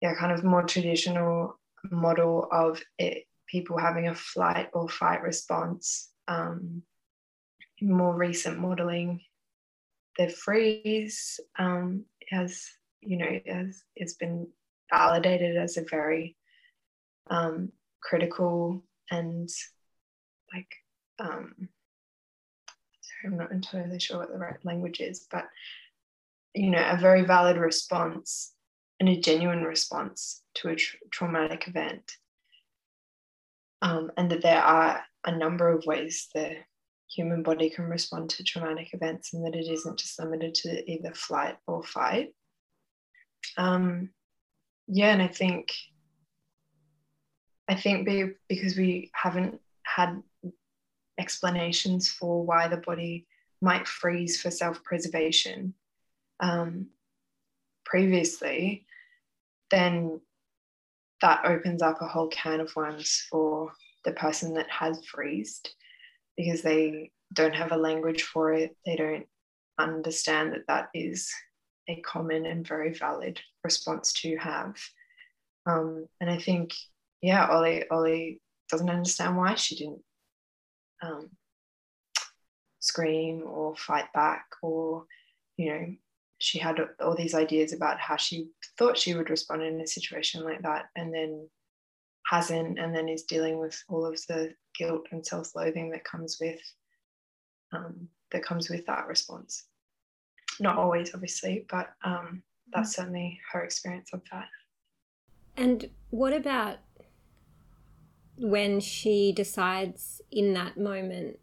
yeah, 0.00 0.14
kind 0.14 0.32
of 0.32 0.44
more 0.44 0.62
traditional 0.62 1.58
model 1.90 2.48
of 2.52 2.82
it, 2.98 3.24
people 3.48 3.78
having 3.78 4.08
a 4.08 4.14
flight 4.14 4.68
or 4.72 4.88
fight 4.88 5.22
response. 5.22 6.10
Um, 6.28 6.82
more 7.80 8.14
recent 8.14 8.58
modeling, 8.58 9.20
the 10.18 10.28
freeze 10.28 11.38
um, 11.58 12.04
has, 12.30 12.68
you 13.00 13.16
know, 13.16 13.40
has, 13.46 13.82
has 13.98 14.14
been 14.14 14.48
validated 14.90 15.56
as 15.56 15.76
a 15.76 15.84
very 15.88 16.36
um, 17.28 17.70
critical 18.02 18.82
and 19.10 19.48
like, 20.54 20.72
um, 21.18 21.54
sorry, 23.00 23.32
I'm 23.32 23.36
not 23.36 23.52
entirely 23.52 23.98
sure 23.98 24.18
what 24.18 24.30
the 24.30 24.38
right 24.38 24.64
language 24.64 25.00
is, 25.00 25.26
but, 25.30 25.44
you 26.54 26.70
know, 26.70 26.84
a 26.88 26.96
very 26.96 27.22
valid 27.22 27.56
response 27.56 28.52
and 29.00 29.08
a 29.08 29.20
genuine 29.20 29.62
response 29.62 30.42
to 30.54 30.68
a 30.68 30.76
tra- 30.76 30.98
traumatic 31.10 31.68
event. 31.68 32.12
Um, 33.82 34.10
and 34.16 34.30
that 34.30 34.42
there 34.42 34.62
are 34.62 35.02
a 35.26 35.36
number 35.36 35.68
of 35.68 35.84
ways 35.84 36.28
the 36.34 36.56
human 37.08 37.42
body 37.42 37.70
can 37.70 37.84
respond 37.84 38.30
to 38.30 38.44
traumatic 38.44 38.92
events 38.92 39.32
and 39.32 39.44
that 39.44 39.56
it 39.58 39.68
isn't 39.70 39.98
just 39.98 40.18
limited 40.18 40.54
to 40.54 40.90
either 40.90 41.12
flight 41.14 41.56
or 41.66 41.82
fight. 41.82 42.34
Um, 43.56 44.10
yeah, 44.88 45.12
and 45.12 45.22
I 45.22 45.28
think 45.28 45.72
I 47.68 47.74
think 47.74 48.08
because 48.48 48.76
we 48.76 49.10
haven't 49.12 49.60
had 49.82 50.22
explanations 51.18 52.08
for 52.08 52.44
why 52.44 52.68
the 52.68 52.76
body 52.76 53.26
might 53.60 53.88
freeze 53.88 54.40
for 54.40 54.50
self-preservation 54.50 55.74
um, 56.40 56.88
previously, 57.84 58.86
then 59.70 60.20
that 61.22 61.44
opens 61.44 61.82
up 61.82 62.00
a 62.00 62.06
whole 62.06 62.28
can 62.28 62.60
of 62.60 62.74
worms 62.76 63.26
for 63.30 63.72
the 64.04 64.12
person 64.12 64.54
that 64.54 64.70
has 64.70 65.04
freezed 65.06 65.70
because 66.36 66.62
they 66.62 67.10
don't 67.32 67.54
have 67.54 67.72
a 67.72 67.76
language 67.76 68.22
for 68.22 68.52
it. 68.52 68.76
They 68.84 68.96
don't 68.96 69.26
understand 69.78 70.52
that 70.52 70.66
that 70.68 70.88
is 70.94 71.32
a 71.88 72.00
common 72.00 72.46
and 72.46 72.66
very 72.66 72.92
valid 72.92 73.40
response 73.64 74.12
to 74.14 74.36
have. 74.36 74.76
Um, 75.66 76.06
and 76.20 76.30
I 76.30 76.38
think, 76.38 76.74
yeah, 77.22 77.46
Ollie, 77.46 77.88
Ollie 77.90 78.40
doesn't 78.70 78.90
understand 78.90 79.36
why 79.36 79.54
she 79.54 79.76
didn't 79.76 80.02
um, 81.02 81.30
scream 82.80 83.42
or 83.46 83.76
fight 83.76 84.12
back 84.14 84.46
or, 84.62 85.04
you 85.56 85.72
know, 85.72 85.86
she 86.38 86.58
had 86.58 86.76
all 87.00 87.16
these 87.16 87.34
ideas 87.34 87.72
about 87.72 87.98
how 87.98 88.16
she 88.16 88.48
thought 88.78 88.98
she 88.98 89.14
would 89.14 89.30
respond 89.30 89.62
in 89.62 89.80
a 89.80 89.86
situation 89.86 90.44
like 90.44 90.62
that 90.62 90.86
and 90.94 91.12
then 91.12 91.48
hasn't 92.28 92.78
and 92.78 92.94
then 92.94 93.08
is 93.08 93.22
dealing 93.24 93.58
with 93.58 93.80
all 93.88 94.04
of 94.04 94.14
the 94.28 94.52
guilt 94.76 95.06
and 95.12 95.24
self-loathing 95.24 95.90
that 95.90 96.04
comes 96.04 96.38
with 96.40 96.60
um, 97.72 98.08
that 98.32 98.42
comes 98.42 98.68
with 98.68 98.84
that 98.86 99.06
response 99.06 99.64
not 100.60 100.76
always 100.76 101.14
obviously 101.14 101.66
but 101.70 101.88
um, 102.04 102.42
that's 102.72 102.92
mm. 102.92 102.96
certainly 102.96 103.40
her 103.52 103.62
experience 103.62 104.10
of 104.12 104.22
that 104.32 104.48
and 105.56 105.88
what 106.10 106.32
about 106.32 106.78
when 108.38 108.80
she 108.80 109.32
decides 109.32 110.20
in 110.30 110.52
that 110.52 110.76
moment 110.76 111.38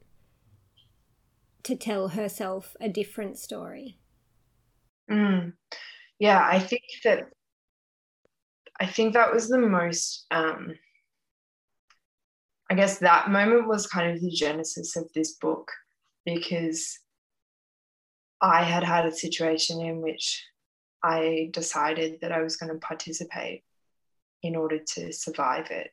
to 1.64 1.76
tell 1.76 2.10
herself 2.10 2.76
a 2.80 2.90
different 2.90 3.38
story 3.38 3.98
Mm. 5.10 5.54
Yeah, 6.20 6.46
I 6.50 6.60
think 6.60 6.84
that 7.04 7.30
I 8.80 8.86
think 8.86 9.14
that 9.14 9.34
was 9.34 9.48
the 9.48 9.60
most 9.60 10.26
um, 10.32 10.74
I 12.74 12.76
guess 12.76 13.00
that 13.00 13.30
moment 13.30 13.68
was 13.68 13.86
kind 13.86 14.12
of 14.12 14.22
the 14.22 14.32
genesis 14.32 14.96
of 14.96 15.12
this 15.14 15.34
book 15.34 15.72
because 16.26 16.98
I 18.42 18.64
had 18.64 18.84
had 18.84 19.06
a 19.06 19.12
situation 19.12 19.80
in 19.82 20.02
which 20.02 20.44
I 21.04 21.50
decided 21.54 22.20
that 22.22 22.32
I 22.32 22.42
was 22.42 22.56
going 22.56 22.72
to 22.72 22.80
participate 22.80 23.64
in 24.42 24.56
order 24.56 24.80
to 24.80 25.14
survive 25.14 25.70
it. 25.70 25.92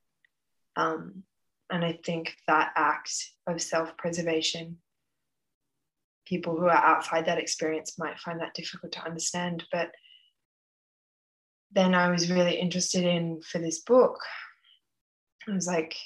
Um, 0.76 1.24
and 1.68 1.84
I 1.84 1.98
think 2.04 2.34
that 2.46 2.72
act 2.76 3.12
of 3.46 3.60
self 3.60 3.96
preservation 3.96 4.78
people 6.26 6.56
who 6.56 6.66
are 6.66 6.84
outside 6.84 7.26
that 7.26 7.38
experience 7.38 7.98
might 7.98 8.18
find 8.20 8.40
that 8.40 8.54
difficult 8.54 8.92
to 8.92 9.04
understand. 9.04 9.64
But 9.72 9.90
then 11.72 11.94
I 11.94 12.11
was 12.11 12.30
really 12.30 12.59
interested 12.59 13.04
in 13.04 13.40
for 13.42 13.59
this 13.59 13.80
book, 13.80 14.18
I 15.48 15.52
was 15.52 15.66
like 15.66 15.96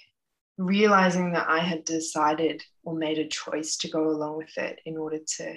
realizing 0.56 1.32
that 1.32 1.48
I 1.48 1.58
had 1.58 1.84
decided 1.84 2.62
or 2.84 2.94
made 2.94 3.18
a 3.18 3.28
choice 3.28 3.76
to 3.78 3.88
go 3.88 4.08
along 4.08 4.38
with 4.38 4.56
it 4.56 4.80
in 4.84 4.96
order 4.96 5.18
to 5.36 5.56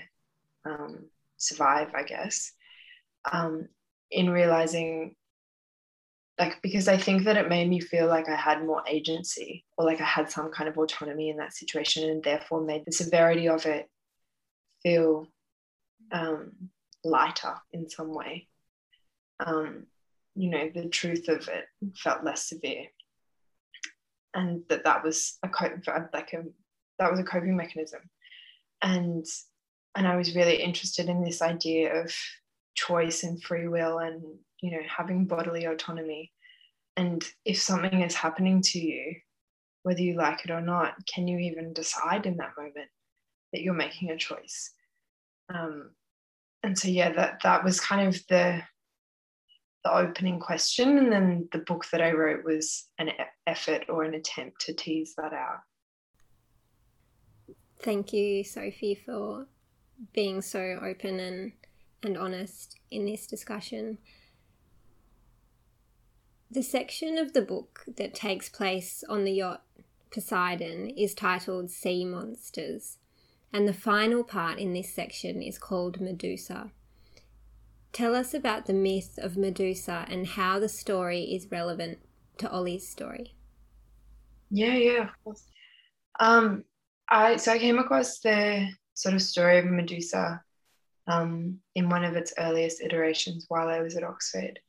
um, 0.65 1.06
survive, 1.38 1.93
I 1.96 2.04
guess. 2.04 2.52
Um, 3.32 3.67
in 4.10 4.30
realizing 4.30 5.15
like 6.39 6.62
because 6.62 6.88
i 6.88 6.96
think 6.96 7.26
that 7.26 7.36
it 7.36 7.50
made 7.50 7.67
me 7.67 7.82
feel 7.82 8.08
like 8.08 8.30
i 8.30 8.36
had 8.36 8.65
more 8.65 8.82
agency 8.88 9.65
or 9.78 9.84
like 9.84 10.00
i 10.00 10.06
had 10.06 10.32
some 10.32 10.50
kind 10.50 10.70
of 10.70 10.78
autonomy 10.78 11.30
in 11.30 11.36
that 11.36 11.52
situation 11.52 12.10
and 12.10 12.24
therefore 12.24 12.62
made 12.62 12.84
the 12.86 12.91
severity 12.91 13.50
of 13.50 13.65
it 13.65 13.89
feel 14.82 15.28
um, 16.12 16.52
lighter 17.04 17.56
in 17.72 17.89
some 17.89 18.13
way. 18.13 18.48
Um, 19.39 19.88
you 20.38 20.50
know, 20.50 20.69
the 20.73 20.88
truth 20.88 21.28
of 21.30 21.47
it 21.47 21.65
felt 21.95 22.23
less 22.23 22.47
severe, 22.47 22.86
and 24.34 24.62
that 24.69 24.84
that 24.84 25.04
was 25.04 25.38
a 25.43 25.50
like 26.13 26.34
a 26.34 26.43
that 27.00 27.12
was 27.12 27.19
a 27.19 27.23
coping 27.23 27.58
mechanism, 27.58 28.02
and 28.82 29.26
and 29.95 30.08
I 30.08 30.15
was 30.15 30.36
really 30.36 30.62
interested 30.62 31.10
in 31.10 31.23
this 31.23 31.41
idea 31.41 32.04
of 32.04 32.13
choice 32.76 33.23
and 33.23 33.41
free 33.41 33.67
will, 33.67 33.97
and 33.97 34.21
you 34.62 34.71
know, 34.71 34.84
having 34.88 35.26
bodily 35.26 35.65
autonomy, 35.65 36.32
and 36.95 37.23
if 37.43 37.60
something 37.60 38.02
is 38.02 38.13
happening 38.13 38.62
to 38.62 38.80
you, 38.80 39.15
whether 39.82 40.02
you 40.02 40.15
like 40.15 40.45
it 40.45 40.52
or 40.52 40.62
not, 40.62 40.93
can 41.12 41.28
you 41.28 41.39
even 41.39 41.73
decide 41.73 42.28
in 42.28 42.38
that 42.38 42.54
moment 42.58 42.89
that 43.54 43.62
you're 43.62 43.73
making 43.73 44.12
a 44.12 44.17
choice? 44.17 44.71
Um, 45.54 45.91
and 46.62 46.78
so 46.78 46.89
yeah, 46.89 47.12
that 47.13 47.39
that 47.43 47.63
was 47.63 47.80
kind 47.80 48.08
of 48.08 48.21
the 48.30 48.62
the 49.84 49.94
opening 49.94 50.40
question, 50.40 50.98
and 50.98 51.12
then 51.12 51.48
the 51.52 51.60
book 51.60 51.86
that 51.92 52.02
I 52.02 52.12
wrote 52.12 52.44
was 52.44 52.88
an 53.00 53.12
effort 53.46 53.86
or 53.90 54.04
an 54.04 54.13
attempt 54.13 54.62
to 54.62 54.74
tease 54.74 55.13
that 55.16 55.34
out. 55.34 55.60
Thank 57.80 58.12
you, 58.12 58.44
Sophie, 58.44 58.96
for 59.06 59.48
being 60.13 60.42
so 60.42 60.80
open 60.84 61.20
and 61.20 61.52
and 62.04 62.18
honest 62.18 62.80
in 62.92 63.06
this 63.06 63.26
discussion. 63.26 63.98
The 66.50 66.63
section 66.63 67.18
of 67.18 67.34
the 67.34 67.42
book 67.42 67.84
that 67.98 68.13
takes 68.13 68.50
place 68.50 69.04
on 69.10 69.24
the 69.24 69.32
yacht 69.32 69.63
Poseidon 70.12 70.90
is 70.92 71.13
titled 71.13 71.70
Sea 71.70 72.06
Monsters 72.06 72.98
and 73.54 73.68
the 73.68 73.74
final 73.74 74.24
part 74.24 74.60
in 74.60 74.74
this 74.74 74.94
section 74.94 75.42
is 75.42 75.58
called 75.58 76.02
Medusa. 76.02 76.72
Tell 77.93 78.15
us 78.15 78.34
about 78.34 78.65
the 78.65 78.73
myth 78.73 79.17
of 79.17 79.38
Medusa 79.38 80.06
and 80.10 80.28
how 80.28 80.60
the 80.60 80.69
story 80.69 81.21
is 81.21 81.52
relevant 81.52 82.00
to 82.38 82.50
Ollie's 82.52 82.88
story. 82.88 83.34
Yeah, 84.50 84.76
yeah, 84.76 85.04
of 85.04 85.23
course. 85.23 85.43
Um, 86.19 86.63
I 87.10 87.38
so 87.38 87.52
I 87.52 87.60
came 87.60 87.80
across 87.80 88.19
the 88.19 88.69
sort 88.93 89.15
of 89.15 89.21
story 89.21 89.60
of 89.60 89.65
Medusa 89.65 90.41
um, 91.08 91.60
in 91.76 91.89
one 91.89 92.04
of 92.04 92.15
its 92.15 92.34
earliest 92.38 92.82
iterations 92.82 93.45
while 93.47 93.67
I 93.67 93.82
was 93.82 93.95
at 93.95 94.04
Oxford, 94.04 94.60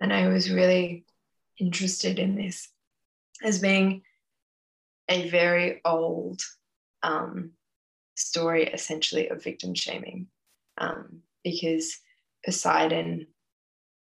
and 0.00 0.12
I 0.12 0.28
was 0.28 0.50
really 0.50 1.04
interested 1.58 2.18
in 2.18 2.34
this 2.34 2.68
as 3.42 3.60
being 3.60 4.02
a 5.08 5.28
very 5.28 5.80
old 5.84 6.40
um, 7.02 7.52
story 8.16 8.66
essentially 8.66 9.28
of 9.28 9.42
victim 9.42 9.74
shaming 9.74 10.28
um, 10.78 11.22
because 11.44 11.98
Poseidon 12.44 13.26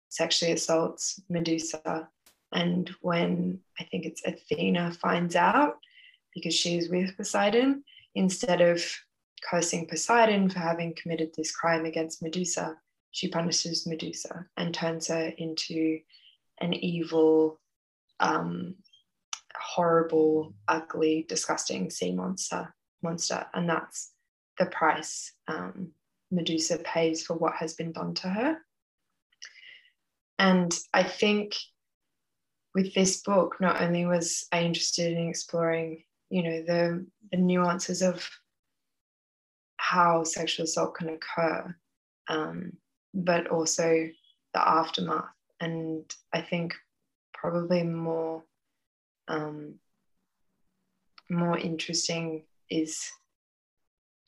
sexually 0.10 0.54
assaults 0.54 1.20
Medusa. 1.30 2.10
And 2.52 2.90
when 3.02 3.60
I 3.80 3.84
think 3.84 4.06
it's 4.06 4.26
Athena 4.26 4.94
finds 4.94 5.36
out 5.36 5.78
because 6.34 6.54
she's 6.54 6.90
with 6.90 7.16
Poseidon, 7.18 7.84
instead 8.14 8.62
of 8.62 8.84
cursing 9.44 9.88
Poseidon 9.88 10.50
for 10.50 10.60
having 10.60 10.96
committed 10.96 11.32
this 11.36 11.56
crime 11.56 11.86
against 11.86 12.22
Medusa, 12.22 12.78
she 13.12 13.28
punishes 13.30 13.88
Medusa 13.88 14.46
and 14.58 14.74
turns 14.74 15.08
her 15.08 15.32
into 15.38 16.00
an 16.60 16.74
evil, 16.74 17.60
um, 18.20 18.76
horrible, 19.56 20.54
ugly, 20.68 21.26
disgusting 21.28 21.90
sea 21.90 22.14
monster 22.14 22.74
monster, 23.06 23.46
and 23.54 23.70
that's 23.70 24.12
the 24.58 24.66
price 24.66 25.32
um, 25.48 25.92
Medusa 26.36 26.78
pays 26.80 27.24
for 27.24 27.36
what 27.36 27.56
has 27.56 27.74
been 27.74 27.92
done 27.92 28.14
to 28.16 28.28
her. 28.28 28.58
And 30.38 30.78
I 30.94 31.04
think 31.04 31.56
with 32.74 32.94
this 32.94 33.22
book, 33.22 33.56
not 33.60 33.82
only 33.82 34.06
was 34.06 34.46
I 34.52 34.64
interested 34.64 35.14
in 35.14 35.30
exploring, 35.30 36.04
you 36.30 36.44
know, 36.44 36.62
the, 36.62 37.06
the 37.32 37.38
nuances 37.38 38.02
of 38.02 38.30
how 39.78 40.24
sexual 40.24 40.66
assault 40.66 40.96
can 40.96 41.10
occur, 41.10 41.76
um, 42.28 42.74
but 43.14 43.48
also 43.48 44.10
the 44.54 44.68
aftermath. 44.68 45.26
And 45.62 46.04
I 46.34 46.42
think 46.42 46.74
probably 47.34 47.84
more 47.84 48.44
um, 49.28 49.76
more 51.30 51.58
interesting 51.58 52.44
is 52.70 53.10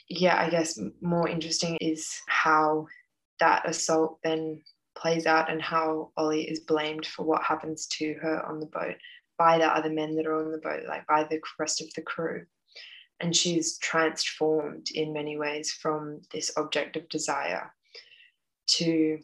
yeah 0.09 0.41
i 0.41 0.49
guess 0.49 0.79
more 1.01 1.27
interesting 1.27 1.77
is 1.81 2.19
how 2.27 2.85
that 3.39 3.67
assault 3.67 4.19
then 4.23 4.61
plays 4.95 5.25
out 5.25 5.51
and 5.51 5.61
how 5.61 6.11
ollie 6.17 6.49
is 6.49 6.61
blamed 6.61 7.05
for 7.05 7.23
what 7.23 7.43
happens 7.43 7.87
to 7.87 8.13
her 8.21 8.43
on 8.45 8.59
the 8.59 8.65
boat 8.65 8.95
by 9.37 9.57
the 9.57 9.65
other 9.65 9.89
men 9.89 10.15
that 10.15 10.25
are 10.25 10.35
on 10.35 10.51
the 10.51 10.57
boat 10.57 10.83
like 10.87 11.05
by 11.07 11.23
the 11.23 11.39
rest 11.59 11.81
of 11.81 11.93
the 11.93 12.01
crew. 12.01 12.45
And 13.19 13.35
she's 13.35 13.77
transformed 13.79 14.87
in 14.93 15.13
many 15.13 15.37
ways 15.37 15.71
from 15.71 16.21
this 16.31 16.51
object 16.57 16.95
of 16.97 17.09
desire 17.09 17.73
to 18.67 19.19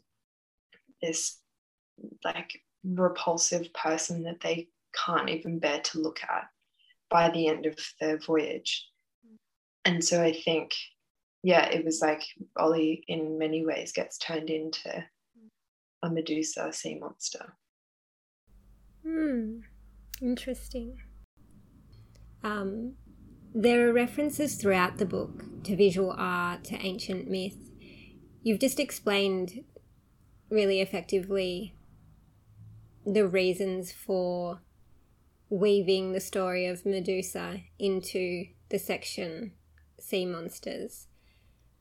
this 1.02 1.40
like 2.24 2.62
repulsive 2.84 3.72
person 3.74 4.24
that 4.24 4.42
they 4.42 4.68
can't 5.06 5.30
even 5.30 5.60
bear 5.60 5.80
to 5.82 6.00
look 6.00 6.20
at 6.24 6.46
by 7.10 7.30
the 7.30 7.48
end 7.48 7.66
of 7.66 7.78
the 8.00 8.20
voyage 8.26 8.88
and 9.86 10.04
so 10.04 10.22
I 10.22 10.34
think, 10.34 10.74
yeah, 11.44 11.66
it 11.70 11.84
was 11.84 12.02
like 12.02 12.24
Ollie 12.56 13.04
in 13.08 13.38
many 13.38 13.66
ways 13.66 13.92
gets 13.92 14.18
turned 14.18 14.50
into 14.50 15.04
a 16.02 16.10
Medusa 16.10 16.72
sea 16.72 16.98
monster. 17.00 17.54
Hmm. 19.06 19.60
Interesting. 20.22 21.02
Um, 22.44 22.94
there 23.54 23.90
are 23.90 23.94
references 23.94 24.56
throughout 24.56 24.98
the 24.98 25.06
book 25.06 25.64
to 25.64 25.76
visual 25.76 26.14
art, 26.18 26.64
to 26.66 26.76
ancient 26.76 27.30
myth. 27.30 27.58
You've 28.42 28.60
just 28.60 28.80
explained 28.80 29.64
really 30.50 30.82
effectively 30.82 31.76
the 33.06 33.28
reasons 33.28 33.92
for 33.92 34.60
weaving 35.50 36.14
the 36.14 36.20
story 36.20 36.66
of 36.66 36.86
Medusa 36.86 37.62
into 37.78 38.46
the 38.70 38.80
section 38.80 39.52
Sea 40.04 40.26
Monsters. 40.26 41.08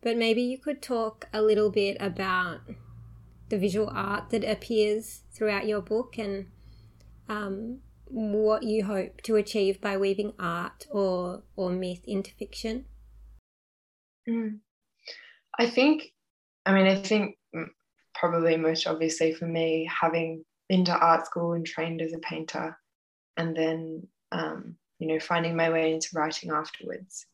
But 0.00 0.16
maybe 0.16 0.42
you 0.42 0.58
could 0.58 0.82
talk 0.82 1.28
a 1.32 1.42
little 1.42 1.70
bit 1.70 1.96
about 2.00 2.61
the 3.48 3.58
visual 3.58 3.90
art 3.92 4.30
that 4.30 4.44
appears 4.44 5.22
throughout 5.32 5.66
your 5.66 5.80
book 5.80 6.18
and 6.18 6.46
um, 7.28 7.80
what 8.04 8.62
you 8.62 8.85
hope 8.85 9.22
to 9.22 9.37
achieve 9.37 9.80
by 9.80 9.96
weaving 9.96 10.32
art 10.38 10.87
or 10.90 11.42
or 11.56 11.70
myth 11.70 12.04
into 12.06 12.32
fiction? 12.32 12.85
Mm. 14.28 14.58
I 15.58 15.66
think, 15.66 16.12
I 16.64 16.72
mean, 16.72 16.87
I 16.87 16.96
think 16.96 17.37
probably 18.14 18.56
most 18.56 18.87
obviously 18.87 19.32
for 19.32 19.46
me, 19.46 19.88
having 20.00 20.44
been 20.68 20.85
to 20.85 20.96
art 20.96 21.26
school 21.26 21.52
and 21.54 21.66
trained 21.66 22.00
as 22.00 22.12
a 22.12 22.18
painter, 22.18 22.78
and 23.37 23.56
then 23.56 24.06
um, 24.30 24.76
you 24.98 25.08
know 25.08 25.18
finding 25.18 25.56
my 25.56 25.70
way 25.70 25.92
into 25.92 26.08
writing 26.14 26.50
afterwards. 26.50 27.26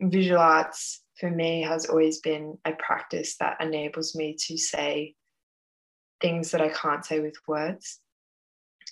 Visual 0.00 0.40
arts 0.40 1.02
for 1.18 1.30
me 1.30 1.62
has 1.62 1.86
always 1.86 2.20
been 2.20 2.58
a 2.64 2.72
practice 2.72 3.36
that 3.38 3.58
enables 3.60 4.14
me 4.16 4.36
to 4.46 4.56
say 4.56 5.14
things 6.20 6.50
that 6.50 6.60
I 6.60 6.68
can't 6.68 7.04
say 7.04 7.20
with 7.20 7.36
words. 7.46 8.00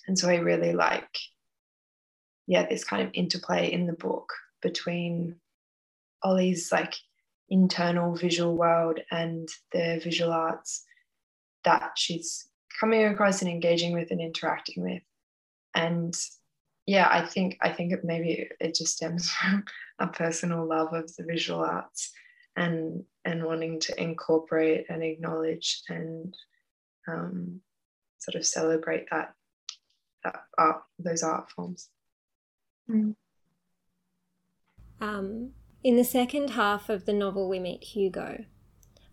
And 0.07 0.17
so 0.17 0.29
I 0.29 0.35
really 0.35 0.73
like, 0.73 1.09
yeah, 2.47 2.67
this 2.67 2.83
kind 2.83 3.03
of 3.03 3.11
interplay 3.13 3.71
in 3.71 3.87
the 3.87 3.93
book 3.93 4.31
between 4.61 5.35
Ollie's 6.23 6.71
like 6.71 6.95
internal 7.49 8.15
visual 8.15 8.55
world 8.55 8.99
and 9.11 9.47
the 9.71 9.99
visual 10.03 10.31
arts 10.31 10.85
that 11.63 11.91
she's 11.95 12.47
coming 12.79 13.05
across 13.05 13.41
and 13.41 13.49
engaging 13.49 13.93
with 13.93 14.11
and 14.11 14.21
interacting 14.21 14.83
with. 14.83 15.01
And 15.73 16.15
yeah, 16.89 17.07
I 17.07 17.23
think 17.23 17.59
I 17.61 17.69
think 17.69 17.93
it 17.93 18.03
maybe 18.03 18.49
it 18.59 18.73
just 18.73 18.95
stems 18.95 19.29
from 19.31 19.63
a 19.99 20.07
personal 20.07 20.65
love 20.67 20.91
of 20.93 21.15
the 21.15 21.23
visual 21.23 21.63
arts 21.63 22.11
and 22.55 23.03
and 23.25 23.45
wanting 23.45 23.79
to 23.81 24.01
incorporate 24.01 24.87
and 24.89 25.03
acknowledge 25.03 25.83
and 25.87 26.35
um, 27.07 27.61
sort 28.17 28.33
of 28.33 28.45
celebrate 28.45 29.05
that 29.11 29.33
that 30.23 30.41
art, 30.57 30.81
those 30.97 31.21
art 31.21 31.51
forms. 31.51 31.89
Mm. 32.89 33.15
Um, 34.99 35.51
in 35.83 35.95
the 35.95 36.03
second 36.03 36.49
half 36.49 36.89
of 36.89 37.05
the 37.05 37.13
novel, 37.13 37.47
we 37.47 37.59
meet 37.59 37.83
Hugo. 37.83 38.45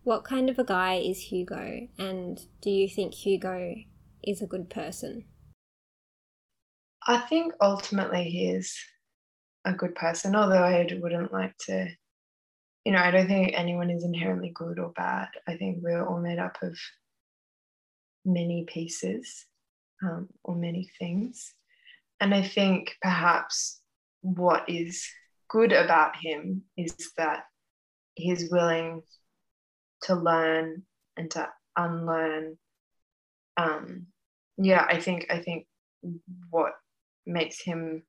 What 0.03 0.25
kind 0.25 0.49
of 0.49 0.59
a 0.59 0.65
guy 0.65 0.95
is 0.95 1.25
Hugo, 1.25 1.89
and 1.99 2.41
do 2.63 2.71
you 2.71 2.89
think 2.89 3.13
Hugo 3.13 3.75
is 4.23 4.41
a 4.41 4.47
good 4.47 4.71
person? 4.71 5.27
I 7.07 7.19
think 7.19 7.55
ultimately 7.61 8.25
he 8.25 8.51
is 8.51 8.77
a 9.65 9.73
good 9.73 9.95
person, 9.95 10.35
although 10.35 10.63
I 10.63 10.89
wouldn't 11.01 11.33
like 11.33 11.57
to, 11.67 11.89
you 12.85 12.93
know, 12.93 12.99
I 12.99 13.11
don't 13.11 13.29
think 13.29 13.53
anyone 13.55 13.91
is 13.91 14.05
inherently 14.05 14.51
good 14.55 14.79
or 14.79 14.91
bad. 14.91 15.29
I 15.47 15.57
think 15.57 15.79
we're 15.81 16.05
all 16.05 16.21
made 16.21 16.39
up 16.39 16.59
of 16.63 16.77
many 18.25 18.65
pieces 18.65 19.47
um, 20.03 20.29
or 20.43 20.57
many 20.57 20.91
things. 20.99 21.55
And 22.21 22.35
I 22.35 22.43
think 22.43 22.97
perhaps 23.01 23.81
what 24.23 24.69
is 24.69 25.07
good 25.49 25.73
about 25.73 26.17
him 26.21 26.63
is 26.77 26.95
that 27.17 27.45
he's 28.15 28.51
willing 28.51 29.03
to 30.03 30.15
learn 30.15 30.83
and 31.17 31.31
to 31.33 31.49
unlearn. 31.77 32.59
Um, 33.57 34.07
yeah, 34.59 34.85
I 34.89 34.99
think 35.01 35.27
I 35.31 35.39
think 35.39 35.67
what 36.51 36.73
makes 37.27 37.61
him, 37.61 38.03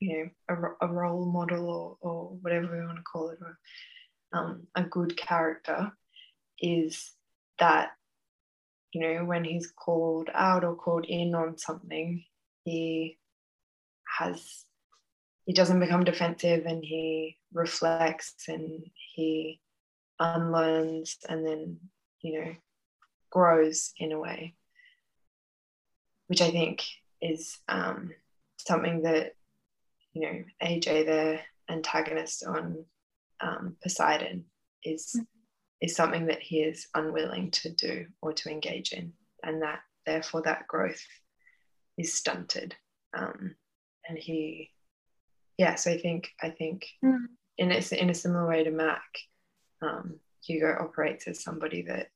you 0.00 0.30
know, 0.48 0.74
a, 0.80 0.86
a 0.86 0.92
role 0.92 1.26
model 1.26 1.68
or, 1.68 1.96
or 2.00 2.38
whatever 2.40 2.70
we 2.70 2.84
want 2.84 2.98
to 2.98 3.02
call 3.02 3.30
it, 3.30 3.38
or 3.40 3.58
um, 4.32 4.66
a 4.74 4.82
good 4.82 5.16
character, 5.16 5.92
is 6.60 7.12
that 7.58 7.92
you 8.94 9.00
know, 9.00 9.24
when 9.24 9.42
he's 9.42 9.72
called 9.72 10.30
out 10.32 10.62
or 10.62 10.76
called 10.76 11.04
in 11.06 11.34
on 11.34 11.58
something, 11.58 12.24
he 12.64 13.18
has 14.18 14.64
he 15.44 15.52
doesn't 15.52 15.80
become 15.80 16.04
defensive 16.04 16.64
and 16.64 16.82
he 16.82 17.36
reflects 17.52 18.34
and 18.48 18.84
he 18.94 19.60
unlearns 20.20 21.18
and 21.28 21.46
then 21.46 21.78
you 22.22 22.40
know 22.40 22.54
grows 23.30 23.92
in 23.98 24.12
a 24.12 24.18
way. 24.18 24.54
Which 26.28 26.40
i 26.40 26.50
think 26.50 26.84
is 27.24 27.58
um, 27.68 28.10
something 28.58 29.02
that 29.02 29.34
you 30.12 30.22
know 30.22 30.44
aj 30.62 30.84
the 30.84 31.40
antagonist 31.68 32.44
on 32.46 32.84
um, 33.40 33.76
poseidon 33.82 34.44
is 34.84 35.16
mm 35.18 35.26
is 35.84 35.94
something 35.94 36.26
that 36.26 36.40
he 36.40 36.62
is 36.62 36.88
unwilling 36.94 37.50
to 37.50 37.70
do 37.70 38.06
or 38.22 38.32
to 38.32 38.50
engage 38.50 38.92
in, 38.92 39.12
and 39.42 39.60
that 39.60 39.80
therefore 40.06 40.40
that 40.42 40.66
growth 40.66 41.04
is 41.98 42.14
stunted. 42.14 42.74
Um, 43.12 43.54
and 44.08 44.16
he, 44.16 44.70
yeah, 45.58 45.74
so 45.74 45.90
I 45.90 45.98
think 45.98 46.30
I 46.42 46.48
think 46.48 46.86
mm. 47.04 47.18
in 47.58 47.70
a, 47.70 47.82
in 47.94 48.08
a 48.08 48.14
similar 48.14 48.48
way 48.48 48.64
to 48.64 48.70
Mac, 48.70 49.02
um, 49.82 50.18
Hugo 50.42 50.74
operates 50.80 51.28
as 51.28 51.44
somebody 51.44 51.82
that 51.82 52.08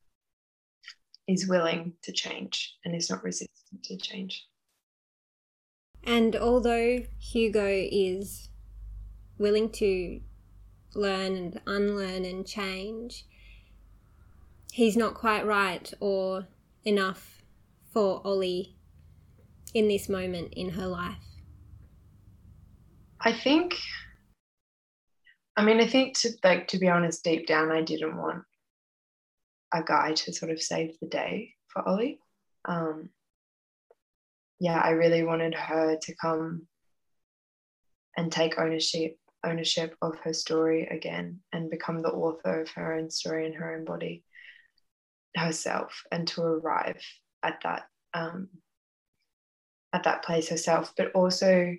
is 1.26 1.46
willing 1.46 1.92
to 2.04 2.12
change 2.12 2.74
and 2.86 2.94
is 2.94 3.10
not 3.10 3.22
resistant 3.22 3.84
to 3.84 3.98
change. 3.98 4.46
And 6.08 6.34
although 6.34 7.00
Hugo 7.18 7.66
is 7.68 8.48
willing 9.36 9.68
to 9.72 10.22
learn 10.94 11.36
and 11.36 11.60
unlearn 11.66 12.24
and 12.24 12.46
change, 12.46 13.26
he's 14.72 14.96
not 14.96 15.12
quite 15.12 15.44
right 15.44 15.92
or 16.00 16.48
enough 16.82 17.42
for 17.92 18.22
Ollie 18.24 18.74
in 19.74 19.88
this 19.88 20.08
moment 20.08 20.54
in 20.54 20.70
her 20.70 20.86
life? 20.86 21.16
I 23.20 23.34
think 23.34 23.76
I 25.58 25.62
mean 25.62 25.78
I 25.78 25.86
think 25.86 26.18
to 26.20 26.30
like 26.42 26.68
to 26.68 26.78
be 26.78 26.88
honest 26.88 27.22
deep 27.22 27.46
down 27.46 27.70
I 27.70 27.82
didn't 27.82 28.16
want 28.16 28.44
a 29.74 29.82
guy 29.82 30.14
to 30.14 30.32
sort 30.32 30.52
of 30.52 30.62
save 30.62 30.98
the 31.00 31.08
day 31.08 31.54
for 31.66 31.86
Ollie. 31.86 32.18
Um, 32.64 33.10
yeah, 34.60 34.78
I 34.78 34.90
really 34.90 35.22
wanted 35.22 35.54
her 35.54 35.96
to 36.02 36.14
come 36.16 36.66
and 38.16 38.32
take 38.32 38.58
ownership 38.58 39.16
ownership 39.44 39.94
of 40.02 40.18
her 40.18 40.32
story 40.32 40.86
again 40.86 41.38
and 41.52 41.70
become 41.70 42.02
the 42.02 42.10
author 42.10 42.62
of 42.62 42.68
her 42.70 42.94
own 42.94 43.08
story 43.08 43.46
in 43.46 43.52
her 43.52 43.76
own 43.76 43.84
body 43.84 44.24
herself 45.36 46.02
and 46.10 46.26
to 46.26 46.42
arrive 46.42 47.00
at 47.44 47.60
that 47.62 47.86
um, 48.14 48.48
at 49.92 50.02
that 50.04 50.24
place 50.24 50.48
herself, 50.48 50.92
but 50.96 51.12
also 51.12 51.74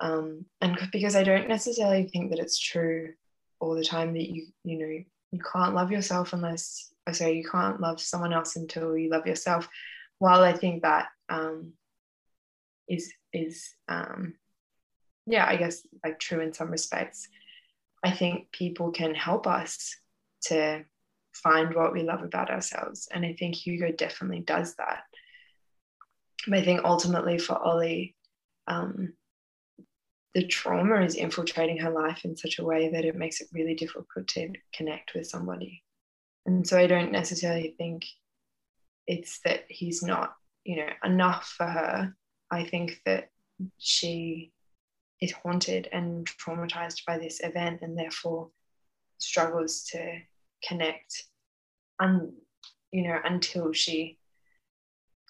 um, 0.00 0.46
and 0.60 0.78
because 0.92 1.14
I 1.14 1.24
don't 1.24 1.48
necessarily 1.48 2.08
think 2.08 2.30
that 2.30 2.38
it's 2.38 2.58
true 2.58 3.12
all 3.60 3.74
the 3.74 3.84
time 3.84 4.14
that 4.14 4.30
you 4.30 4.46
you 4.64 4.78
know 4.78 5.04
you 5.32 5.40
can't 5.52 5.74
love 5.74 5.90
yourself 5.92 6.32
unless 6.32 6.92
I 7.06 7.12
say 7.12 7.34
you 7.34 7.48
can't 7.48 7.80
love 7.80 8.00
someone 8.00 8.32
else 8.32 8.56
until 8.56 8.96
you 8.96 9.10
love 9.10 9.26
yourself. 9.26 9.68
While 10.18 10.42
I 10.42 10.52
think 10.52 10.82
that 10.82 11.08
um, 11.28 11.72
is 12.90 13.12
is 13.32 13.74
um, 13.88 14.34
yeah, 15.26 15.46
I 15.46 15.56
guess 15.56 15.86
like 16.04 16.18
true 16.18 16.40
in 16.40 16.52
some 16.52 16.70
respects. 16.70 17.28
I 18.04 18.10
think 18.10 18.50
people 18.52 18.90
can 18.90 19.14
help 19.14 19.46
us 19.46 19.96
to 20.46 20.84
find 21.32 21.74
what 21.74 21.92
we 21.92 22.02
love 22.02 22.22
about 22.22 22.50
ourselves. 22.50 23.08
And 23.12 23.24
I 23.24 23.34
think 23.38 23.54
Hugo 23.54 23.92
definitely 23.92 24.40
does 24.40 24.74
that. 24.76 25.02
But 26.46 26.58
I 26.58 26.64
think 26.64 26.80
ultimately 26.84 27.38
for 27.38 27.56
Ollie, 27.56 28.16
um, 28.66 29.12
the 30.34 30.46
trauma 30.46 31.02
is 31.02 31.14
infiltrating 31.14 31.78
her 31.78 31.90
life 31.90 32.24
in 32.24 32.36
such 32.36 32.58
a 32.58 32.64
way 32.64 32.90
that 32.90 33.04
it 33.04 33.16
makes 33.16 33.40
it 33.40 33.48
really 33.52 33.74
difficult 33.74 34.28
to 34.28 34.52
connect 34.72 35.12
with 35.14 35.26
somebody. 35.26 35.82
And 36.46 36.66
so 36.66 36.78
I 36.78 36.86
don't 36.86 37.12
necessarily 37.12 37.74
think 37.76 38.06
it's 39.06 39.40
that 39.44 39.64
he's 39.68 40.02
not, 40.02 40.34
you 40.64 40.76
know, 40.76 40.88
enough 41.04 41.54
for 41.56 41.66
her. 41.66 42.14
I 42.50 42.64
think 42.64 43.00
that 43.06 43.30
she 43.78 44.52
is 45.20 45.32
haunted 45.32 45.88
and 45.92 46.26
traumatized 46.26 47.04
by 47.04 47.18
this 47.18 47.40
event 47.42 47.82
and 47.82 47.98
therefore 47.98 48.50
struggles 49.18 49.84
to 49.84 50.18
connect 50.66 51.24
and 52.00 52.32
you 52.90 53.02
know 53.02 53.18
until 53.24 53.72
she 53.72 54.18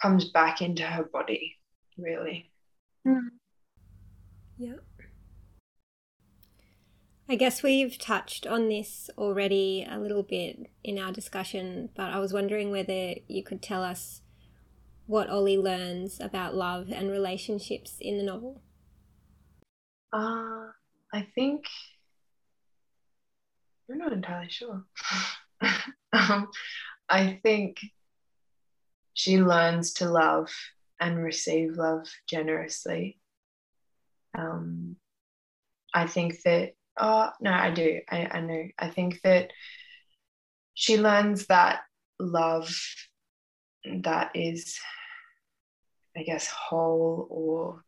comes 0.00 0.30
back 0.30 0.62
into 0.62 0.82
her 0.82 1.04
body, 1.04 1.58
really. 1.98 2.50
Mm. 3.06 3.28
Yeah. 4.58 4.76
I 7.28 7.36
guess 7.36 7.62
we've 7.62 7.96
touched 7.96 8.46
on 8.46 8.68
this 8.68 9.08
already 9.16 9.86
a 9.88 9.98
little 9.98 10.24
bit 10.24 10.70
in 10.82 10.98
our 10.98 11.12
discussion, 11.12 11.90
but 11.94 12.10
I 12.10 12.18
was 12.18 12.32
wondering 12.32 12.70
whether 12.70 13.14
you 13.28 13.44
could 13.44 13.62
tell 13.62 13.84
us 13.84 14.22
what 15.10 15.28
Ollie 15.28 15.58
learns 15.58 16.20
about 16.20 16.54
love 16.54 16.90
and 16.92 17.10
relationships 17.10 17.96
in 18.00 18.16
the 18.16 18.22
novel. 18.22 18.62
Uh, 20.12 20.68
I 21.12 21.26
think 21.34 21.64
I'm 23.90 23.98
not 23.98 24.12
entirely 24.12 24.50
sure. 24.50 24.84
um, 26.12 26.48
I 27.08 27.40
think 27.42 27.78
she 29.14 29.42
learns 29.42 29.94
to 29.94 30.08
love 30.08 30.48
and 31.00 31.18
receive 31.18 31.72
love 31.72 32.06
generously. 32.28 33.18
Um, 34.38 34.94
I 35.92 36.06
think 36.06 36.40
that 36.44 36.74
Oh, 37.02 37.30
no, 37.40 37.50
I 37.50 37.70
do. 37.70 38.00
I, 38.10 38.26
I 38.26 38.40
know. 38.40 38.68
I 38.78 38.88
think 38.88 39.20
that 39.22 39.52
she 40.74 40.98
learns 40.98 41.46
that 41.46 41.80
love 42.18 42.70
that 44.02 44.30
is, 44.34 44.78
I 46.16 46.22
guess, 46.22 46.48
whole 46.48 47.26
or 47.30 47.84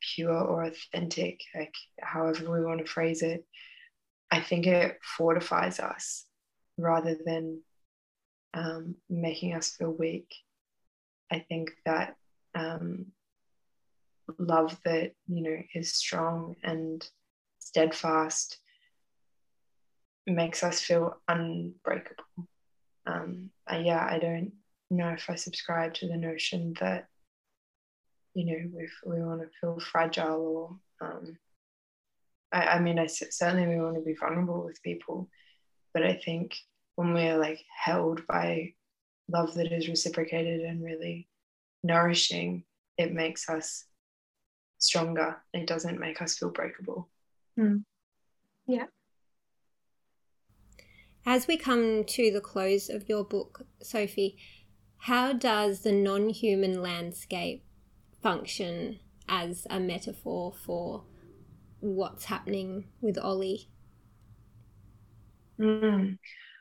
pure 0.00 0.38
or 0.38 0.64
authentic, 0.64 1.40
like 1.54 1.74
however 2.00 2.50
we 2.50 2.64
want 2.64 2.80
to 2.80 2.90
phrase 2.90 3.22
it. 3.22 3.44
I 4.30 4.40
think 4.40 4.66
it 4.66 4.98
fortifies 5.02 5.78
us 5.78 6.24
rather 6.78 7.16
than 7.24 7.60
um, 8.54 8.96
making 9.08 9.54
us 9.54 9.76
feel 9.76 9.90
weak. 9.90 10.34
I 11.30 11.40
think 11.40 11.70
that 11.84 12.16
um, 12.54 13.06
love 14.38 14.78
that 14.84 15.12
you 15.28 15.42
know 15.42 15.58
is 15.74 15.94
strong 15.94 16.56
and 16.62 17.06
steadfast 17.58 18.58
makes 20.26 20.62
us 20.62 20.80
feel 20.80 21.16
unbreakable. 21.28 22.24
Um, 23.06 23.50
uh, 23.70 23.80
yeah, 23.82 24.06
I 24.08 24.18
don't 24.18 24.52
know 24.90 25.08
if 25.10 25.28
I 25.28 25.34
subscribe 25.34 25.94
to 25.94 26.08
the 26.08 26.16
notion 26.16 26.74
that, 26.80 27.08
you 28.34 28.46
know, 28.46 28.78
if 28.78 28.92
we 29.04 29.22
want 29.22 29.42
to 29.42 29.48
feel 29.60 29.78
fragile 29.80 30.80
or, 31.00 31.06
um, 31.06 31.36
I, 32.52 32.62
I 32.62 32.80
mean, 32.80 32.98
I 32.98 33.06
certainly 33.06 33.66
we 33.66 33.80
want 33.80 33.96
to 33.96 34.02
be 34.02 34.14
vulnerable 34.14 34.64
with 34.64 34.82
people, 34.82 35.28
but 35.92 36.02
I 36.02 36.14
think 36.14 36.54
when 36.96 37.12
we're 37.12 37.38
like 37.38 37.60
held 37.84 38.26
by 38.26 38.74
love 39.28 39.54
that 39.54 39.72
is 39.72 39.88
reciprocated 39.88 40.60
and 40.60 40.82
really 40.82 41.28
nourishing, 41.82 42.64
it 42.98 43.12
makes 43.12 43.48
us 43.48 43.84
stronger. 44.78 45.36
It 45.52 45.66
doesn't 45.66 46.00
make 46.00 46.20
us 46.20 46.38
feel 46.38 46.50
breakable. 46.50 47.08
Mm. 47.58 47.84
Yeah. 48.66 48.86
As 51.24 51.46
we 51.46 51.56
come 51.56 52.04
to 52.04 52.30
the 52.32 52.40
close 52.40 52.88
of 52.88 53.08
your 53.08 53.24
book, 53.24 53.64
Sophie, 53.82 54.36
how 54.98 55.32
does 55.32 55.80
the 55.80 55.92
non 55.92 56.30
human 56.30 56.82
landscape 56.82 57.64
function 58.22 59.00
as 59.28 59.66
a 59.70 59.80
metaphor 59.80 60.52
for 60.64 61.04
what's 61.80 62.26
happening 62.26 62.84
with 63.00 63.18
Ollie? 63.18 63.68
Mm. 65.60 66.18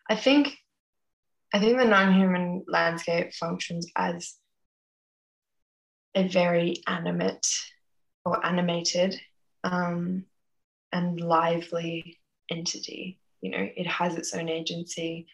I 0.10 0.16
think 0.16 0.58
I 1.54 1.60
think 1.60 1.78
the 1.78 1.86
non-human 1.86 2.64
landscape 2.68 3.34
functions 3.34 3.88
as 3.96 4.36
a 6.16 6.28
very 6.28 6.78
animate 6.88 7.46
or 8.26 8.46
animated 8.46 9.20
um, 9.64 10.26
and 10.92 11.20
lively 11.20 12.20
entity. 12.50 13.20
You 13.42 13.52
know, 13.52 13.68
it 13.76 13.88
has 13.88 14.16
its 14.16 14.34
own 14.34 14.50
agency. 14.50 15.28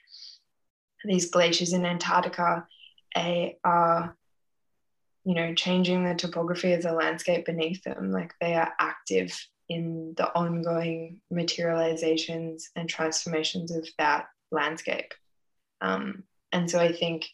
These 1.05 1.29
glaciers 1.29 1.73
in 1.73 1.85
Antarctica 1.85 2.67
are, 3.15 4.16
you 5.27 5.35
know, 5.35 5.53
changing 5.53 6.05
the 6.05 6.15
topography 6.15 6.71
of 6.71 6.81
the 6.81 6.93
landscape 6.93 7.45
beneath 7.45 7.83
them. 7.83 8.13
Like 8.13 8.33
they 8.39 8.53
are 8.53 8.71
active 8.79 9.37
in 9.67 10.13
the 10.15 10.33
ongoing 10.33 11.19
materializations 11.29 12.69
and 12.77 12.87
transformations 12.87 13.71
of 13.71 13.85
that 13.97 14.27
landscape. 14.51 15.13
Um, 15.81 16.23
and 16.53 16.71
so 16.71 16.79
I 16.79 16.93
think 16.93 17.27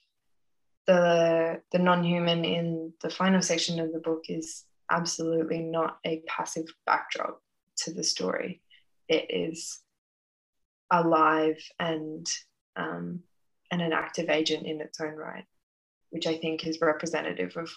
the 0.87 1.61
the 1.71 1.77
non-human 1.77 2.43
in 2.43 2.93
the 3.03 3.11
final 3.11 3.43
section 3.43 3.79
of 3.79 3.93
the 3.93 3.99
book 3.99 4.23
is 4.27 4.65
absolutely 4.89 5.59
not 5.59 5.99
a 6.03 6.23
passive 6.27 6.65
backdrop 6.87 7.43
to 7.77 7.93
the 7.93 8.03
story. 8.03 8.63
It 9.07 9.27
is 9.29 9.81
alive 10.89 11.63
and 11.79 12.25
um, 12.75 13.19
and 13.69 13.83
an 13.83 13.93
active 13.93 14.29
agent 14.29 14.65
in 14.65 14.81
its 14.81 14.99
own 14.99 15.13
right, 15.13 15.45
which 16.13 16.27
I 16.27 16.37
think 16.37 16.67
is 16.67 16.79
representative 16.79 17.57
of 17.57 17.71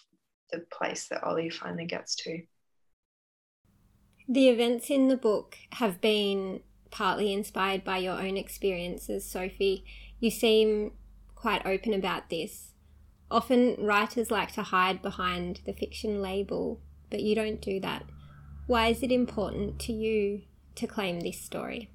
the 0.52 0.62
place 0.70 1.08
that 1.08 1.24
Ollie 1.24 1.48
finally 1.48 1.86
gets 1.86 2.14
to. 2.16 2.42
The 4.28 4.50
events 4.50 4.90
in 4.90 5.08
the 5.08 5.16
book 5.16 5.56
have 5.72 6.02
been 6.02 6.60
partly 6.90 7.32
inspired 7.32 7.82
by 7.82 7.96
your 7.96 8.20
own 8.20 8.36
experiences, 8.36 9.24
Sophie. 9.24 9.86
You 10.20 10.30
seem 10.30 10.92
quite 11.34 11.64
open 11.64 11.94
about 11.94 12.28
this. 12.28 12.72
Often 13.30 13.76
writers 13.78 14.30
like 14.30 14.52
to 14.52 14.62
hide 14.62 15.00
behind 15.00 15.60
the 15.64 15.72
fiction 15.72 16.20
label, 16.20 16.82
but 17.08 17.22
you 17.22 17.34
don't 17.34 17.62
do 17.62 17.80
that. 17.80 18.04
Why 18.66 18.88
is 18.88 19.02
it 19.02 19.10
important 19.10 19.78
to 19.80 19.94
you 19.94 20.42
to 20.74 20.86
claim 20.86 21.20
this 21.20 21.40
story? 21.40 21.90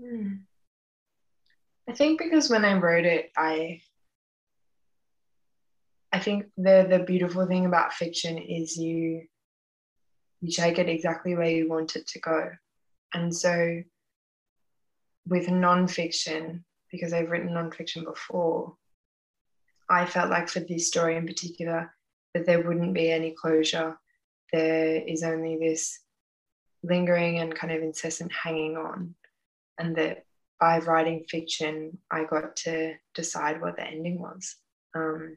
Hmm. 0.00 0.28
I 1.86 1.92
think 1.92 2.18
because 2.18 2.48
when 2.48 2.64
I 2.64 2.78
wrote 2.78 3.04
it, 3.04 3.30
I 3.36 3.80
I 6.16 6.18
think 6.18 6.46
the 6.56 6.86
the 6.88 7.00
beautiful 7.00 7.46
thing 7.46 7.66
about 7.66 7.92
fiction 7.92 8.38
is 8.38 8.78
you 8.78 9.26
you 10.40 10.50
take 10.50 10.78
it 10.78 10.88
exactly 10.88 11.34
where 11.34 11.50
you 11.50 11.68
want 11.68 11.94
it 11.94 12.06
to 12.08 12.20
go. 12.20 12.52
And 13.12 13.36
so 13.36 13.82
with 15.28 15.48
nonfiction, 15.48 16.62
because 16.90 17.12
I've 17.12 17.30
written 17.30 17.50
nonfiction 17.50 18.04
before, 18.04 18.76
I 19.90 20.06
felt 20.06 20.30
like 20.30 20.48
for 20.48 20.60
this 20.60 20.88
story 20.88 21.16
in 21.16 21.26
particular, 21.26 21.92
that 22.32 22.46
there 22.46 22.62
wouldn't 22.62 22.94
be 22.94 23.10
any 23.10 23.32
closure 23.32 23.98
there 24.52 25.02
is 25.06 25.22
only 25.22 25.58
this 25.58 26.00
lingering 26.82 27.40
and 27.40 27.54
kind 27.54 27.74
of 27.74 27.82
incessant 27.82 28.32
hanging 28.32 28.78
on. 28.78 29.14
And 29.78 29.94
that 29.96 30.24
by 30.58 30.78
writing 30.78 31.26
fiction, 31.28 31.98
I 32.10 32.24
got 32.24 32.56
to 32.64 32.94
decide 33.12 33.60
what 33.60 33.76
the 33.76 33.86
ending 33.86 34.18
was 34.18 34.56
um, 34.94 35.36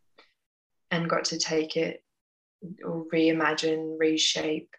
and 0.91 1.09
got 1.09 1.25
to 1.25 1.37
take 1.37 1.77
it 1.77 2.03
or 2.85 3.05
reimagine, 3.13 3.97
reshape, 3.97 4.73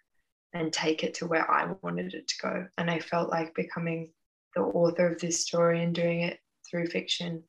and 0.52 0.72
take 0.72 1.04
it 1.04 1.14
to 1.14 1.26
where 1.26 1.50
I 1.50 1.72
wanted 1.82 2.14
it 2.14 2.28
to 2.28 2.34
go. 2.42 2.66
And 2.76 2.90
I 2.90 2.98
felt 2.98 3.30
like 3.30 3.54
becoming 3.54 4.10
the 4.54 4.62
author 4.62 5.06
of 5.06 5.20
this 5.20 5.40
story 5.40 5.82
and 5.82 5.94
doing 5.94 6.22
it 6.22 6.40
through 6.68 6.86
fiction 6.86 7.42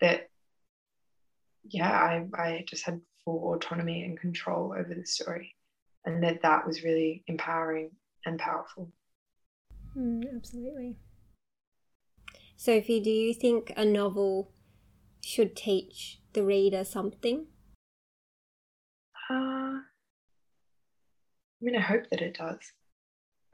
that 0.00 0.28
yeah 1.64 1.90
I, 1.90 2.26
I 2.34 2.64
just 2.68 2.84
had 2.84 3.00
full 3.24 3.54
autonomy 3.54 4.04
and 4.04 4.18
control 4.18 4.74
over 4.78 4.94
the 4.94 5.06
story 5.06 5.56
and 6.04 6.22
that 6.22 6.42
that 6.42 6.66
was 6.66 6.84
really 6.84 7.24
empowering 7.26 7.90
and 8.24 8.38
powerful. 8.38 8.92
Mm, 9.96 10.24
absolutely. 10.34 10.96
Sophie, 12.56 13.00
do 13.00 13.10
you 13.10 13.34
think 13.34 13.72
a 13.76 13.84
novel 13.84 14.52
should 15.22 15.56
teach 15.56 16.20
the 16.36 16.44
reader 16.44 16.84
something? 16.84 17.46
Uh, 19.30 19.80
I 19.80 19.80
mean, 21.62 21.74
I 21.74 21.80
hope 21.80 22.10
that 22.10 22.20
it 22.20 22.38
does. 22.38 22.60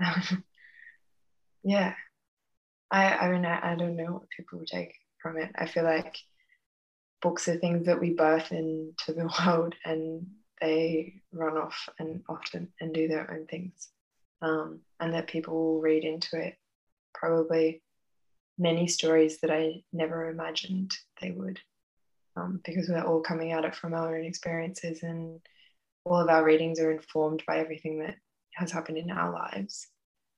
yeah. 1.62 1.94
I, 2.90 3.16
I 3.16 3.30
mean, 3.30 3.46
I, 3.46 3.72
I 3.72 3.74
don't 3.76 3.96
know 3.96 4.12
what 4.14 4.28
people 4.36 4.58
will 4.58 4.66
take 4.66 4.94
from 5.22 5.38
it. 5.38 5.50
I 5.54 5.66
feel 5.66 5.84
like 5.84 6.18
books 7.22 7.46
are 7.46 7.56
things 7.56 7.86
that 7.86 8.00
we 8.00 8.14
birth 8.14 8.50
into 8.50 9.12
the 9.12 9.30
world 9.46 9.76
and 9.84 10.26
they 10.60 11.22
run 11.32 11.56
off 11.56 11.88
and 12.00 12.22
often 12.28 12.72
and 12.80 12.92
do 12.92 13.06
their 13.06 13.30
own 13.32 13.46
things 13.46 13.88
um, 14.42 14.80
and 14.98 15.14
that 15.14 15.28
people 15.28 15.54
will 15.54 15.80
read 15.80 16.04
into 16.04 16.36
it 16.36 16.56
probably 17.14 17.80
many 18.58 18.88
stories 18.88 19.38
that 19.40 19.52
I 19.52 19.84
never 19.92 20.28
imagined 20.28 20.90
they 21.20 21.30
would 21.30 21.60
um, 22.36 22.60
because 22.64 22.88
we're 22.88 23.02
all 23.02 23.20
coming 23.20 23.52
at 23.52 23.64
it 23.64 23.74
from 23.74 23.94
our 23.94 24.16
own 24.16 24.24
experiences 24.24 25.02
and 25.02 25.40
all 26.04 26.20
of 26.20 26.28
our 26.28 26.44
readings 26.44 26.80
are 26.80 26.90
informed 26.90 27.42
by 27.46 27.58
everything 27.58 28.00
that 28.00 28.16
has 28.54 28.72
happened 28.72 28.98
in 28.98 29.10
our 29.10 29.32
lives. 29.32 29.88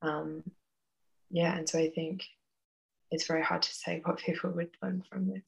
Um, 0.03 0.43
yeah, 1.31 1.57
and 1.57 1.69
so 1.69 1.79
I 1.79 1.91
think 1.91 2.23
it's 3.11 3.27
very 3.27 3.43
hard 3.43 3.63
to 3.63 3.75
say 3.75 4.01
what 4.05 4.19
people 4.19 4.51
would 4.51 4.71
learn 4.83 5.03
from 5.11 5.29
this. 5.29 5.43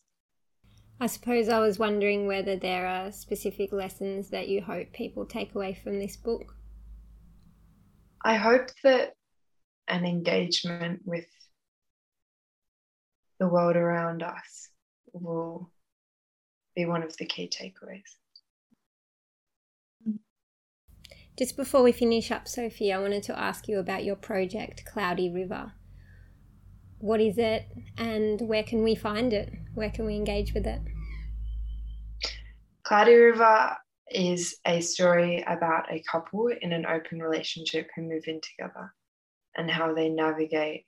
I 0.98 1.06
suppose 1.08 1.50
I 1.50 1.58
was 1.58 1.78
wondering 1.78 2.26
whether 2.26 2.56
there 2.56 2.86
are 2.86 3.12
specific 3.12 3.70
lessons 3.72 4.30
that 4.30 4.48
you 4.48 4.62
hope 4.62 4.92
people 4.92 5.26
take 5.26 5.54
away 5.54 5.74
from 5.74 5.98
this 5.98 6.16
book. 6.16 6.54
I 8.24 8.36
hope 8.36 8.70
that 8.82 9.12
an 9.88 10.06
engagement 10.06 11.02
with 11.04 11.26
the 13.38 13.46
world 13.46 13.76
around 13.76 14.22
us 14.22 14.70
will 15.12 15.70
be 16.76 16.84
one 16.84 17.02
of 17.02 17.16
the 17.16 17.24
key 17.24 17.48
takeaways. 17.48 18.16
Just 21.38 21.56
before 21.56 21.82
we 21.82 21.92
finish 21.92 22.30
up, 22.30 22.46
Sophie, 22.46 22.92
I 22.92 22.98
wanted 22.98 23.22
to 23.24 23.38
ask 23.38 23.68
you 23.68 23.78
about 23.78 24.04
your 24.04 24.16
project, 24.16 24.84
Cloudy 24.86 25.30
River. 25.30 25.72
What 26.98 27.20
is 27.20 27.36
it 27.36 27.66
and 27.98 28.40
where 28.40 28.62
can 28.62 28.82
we 28.82 28.94
find 28.94 29.32
it? 29.32 29.52
Where 29.74 29.90
can 29.90 30.06
we 30.06 30.16
engage 30.16 30.54
with 30.54 30.66
it? 30.66 30.80
Cloudy 32.84 33.14
River 33.14 33.76
is 34.10 34.56
a 34.66 34.80
story 34.80 35.44
about 35.46 35.92
a 35.92 36.02
couple 36.10 36.48
in 36.62 36.72
an 36.72 36.86
open 36.86 37.20
relationship 37.20 37.88
who 37.94 38.02
move 38.02 38.22
in 38.26 38.40
together 38.40 38.94
and 39.56 39.70
how 39.70 39.92
they 39.92 40.08
navigate 40.08 40.86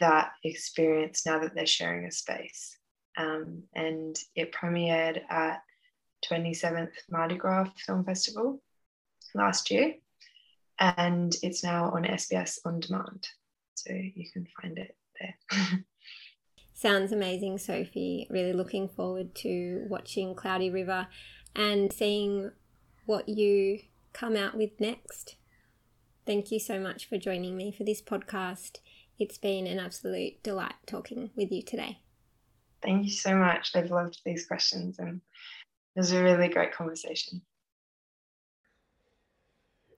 that 0.00 0.32
experience 0.44 1.24
now 1.24 1.38
that 1.38 1.54
they're 1.54 1.64
sharing 1.64 2.06
a 2.06 2.12
space. 2.12 2.76
Um, 3.16 3.64
and 3.74 4.16
it 4.34 4.52
premiered 4.52 5.20
at 5.30 5.62
27th 6.30 6.92
Mardi 7.10 7.36
Gras 7.36 7.68
Film 7.86 8.04
Festival 8.04 8.62
last 9.34 9.70
year, 9.70 9.94
and 10.78 11.34
it's 11.42 11.64
now 11.64 11.90
on 11.90 12.04
SBS 12.04 12.58
On 12.64 12.80
Demand. 12.80 13.26
So 13.74 13.92
you 13.92 14.26
can 14.32 14.46
find 14.60 14.78
it 14.78 14.96
there. 15.20 15.84
Sounds 16.74 17.12
amazing, 17.12 17.58
Sophie. 17.58 18.26
Really 18.30 18.52
looking 18.52 18.88
forward 18.88 19.34
to 19.36 19.86
watching 19.88 20.34
Cloudy 20.34 20.70
River 20.70 21.08
and 21.54 21.92
seeing 21.92 22.50
what 23.06 23.28
you 23.28 23.80
come 24.12 24.36
out 24.36 24.56
with 24.56 24.80
next. 24.80 25.36
Thank 26.26 26.50
you 26.50 26.58
so 26.58 26.78
much 26.78 27.08
for 27.08 27.18
joining 27.18 27.56
me 27.56 27.72
for 27.72 27.84
this 27.84 28.00
podcast. 28.00 28.78
It's 29.18 29.38
been 29.38 29.66
an 29.66 29.78
absolute 29.78 30.42
delight 30.42 30.74
talking 30.86 31.30
with 31.36 31.52
you 31.52 31.62
today. 31.62 31.98
Thank 32.82 33.04
you 33.04 33.10
so 33.10 33.34
much. 33.34 33.72
I've 33.74 33.90
loved 33.90 34.20
these 34.24 34.46
questions 34.46 34.98
and 34.98 35.20
it 35.94 36.00
was 36.00 36.12
a 36.12 36.22
really 36.22 36.48
great 36.48 36.72
conversation. 36.72 37.42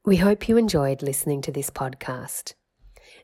We 0.05 0.17
hope 0.17 0.49
you 0.49 0.57
enjoyed 0.57 1.01
listening 1.01 1.43
to 1.43 1.53
this 1.53 1.71
podcast. 1.71 2.55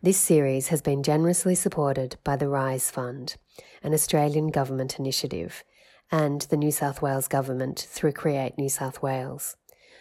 This 0.01 0.17
series 0.17 0.69
has 0.69 0.81
been 0.81 1.03
generously 1.03 1.57
supported 1.57 2.19
by 2.23 2.37
the 2.37 2.49
RISE 2.49 2.89
Fund, 2.91 3.37
an 3.83 3.93
Australian 3.93 4.47
government 4.49 4.97
initiative, 4.99 5.65
and 6.13 6.43
the 6.43 6.57
New 6.57 6.71
South 6.71 7.03
Wales 7.03 7.27
Government 7.27 7.89
through 7.91 8.13
Create 8.13 8.57
New 8.57 8.69
South 8.69 9.03
Wales. 9.03 9.57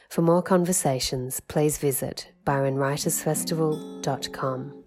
For 0.10 0.22
more 0.22 0.43
conversations, 0.43 1.39
please 1.39 1.80
visit 1.80 2.32
byronwritersfestival.com. 2.45 4.84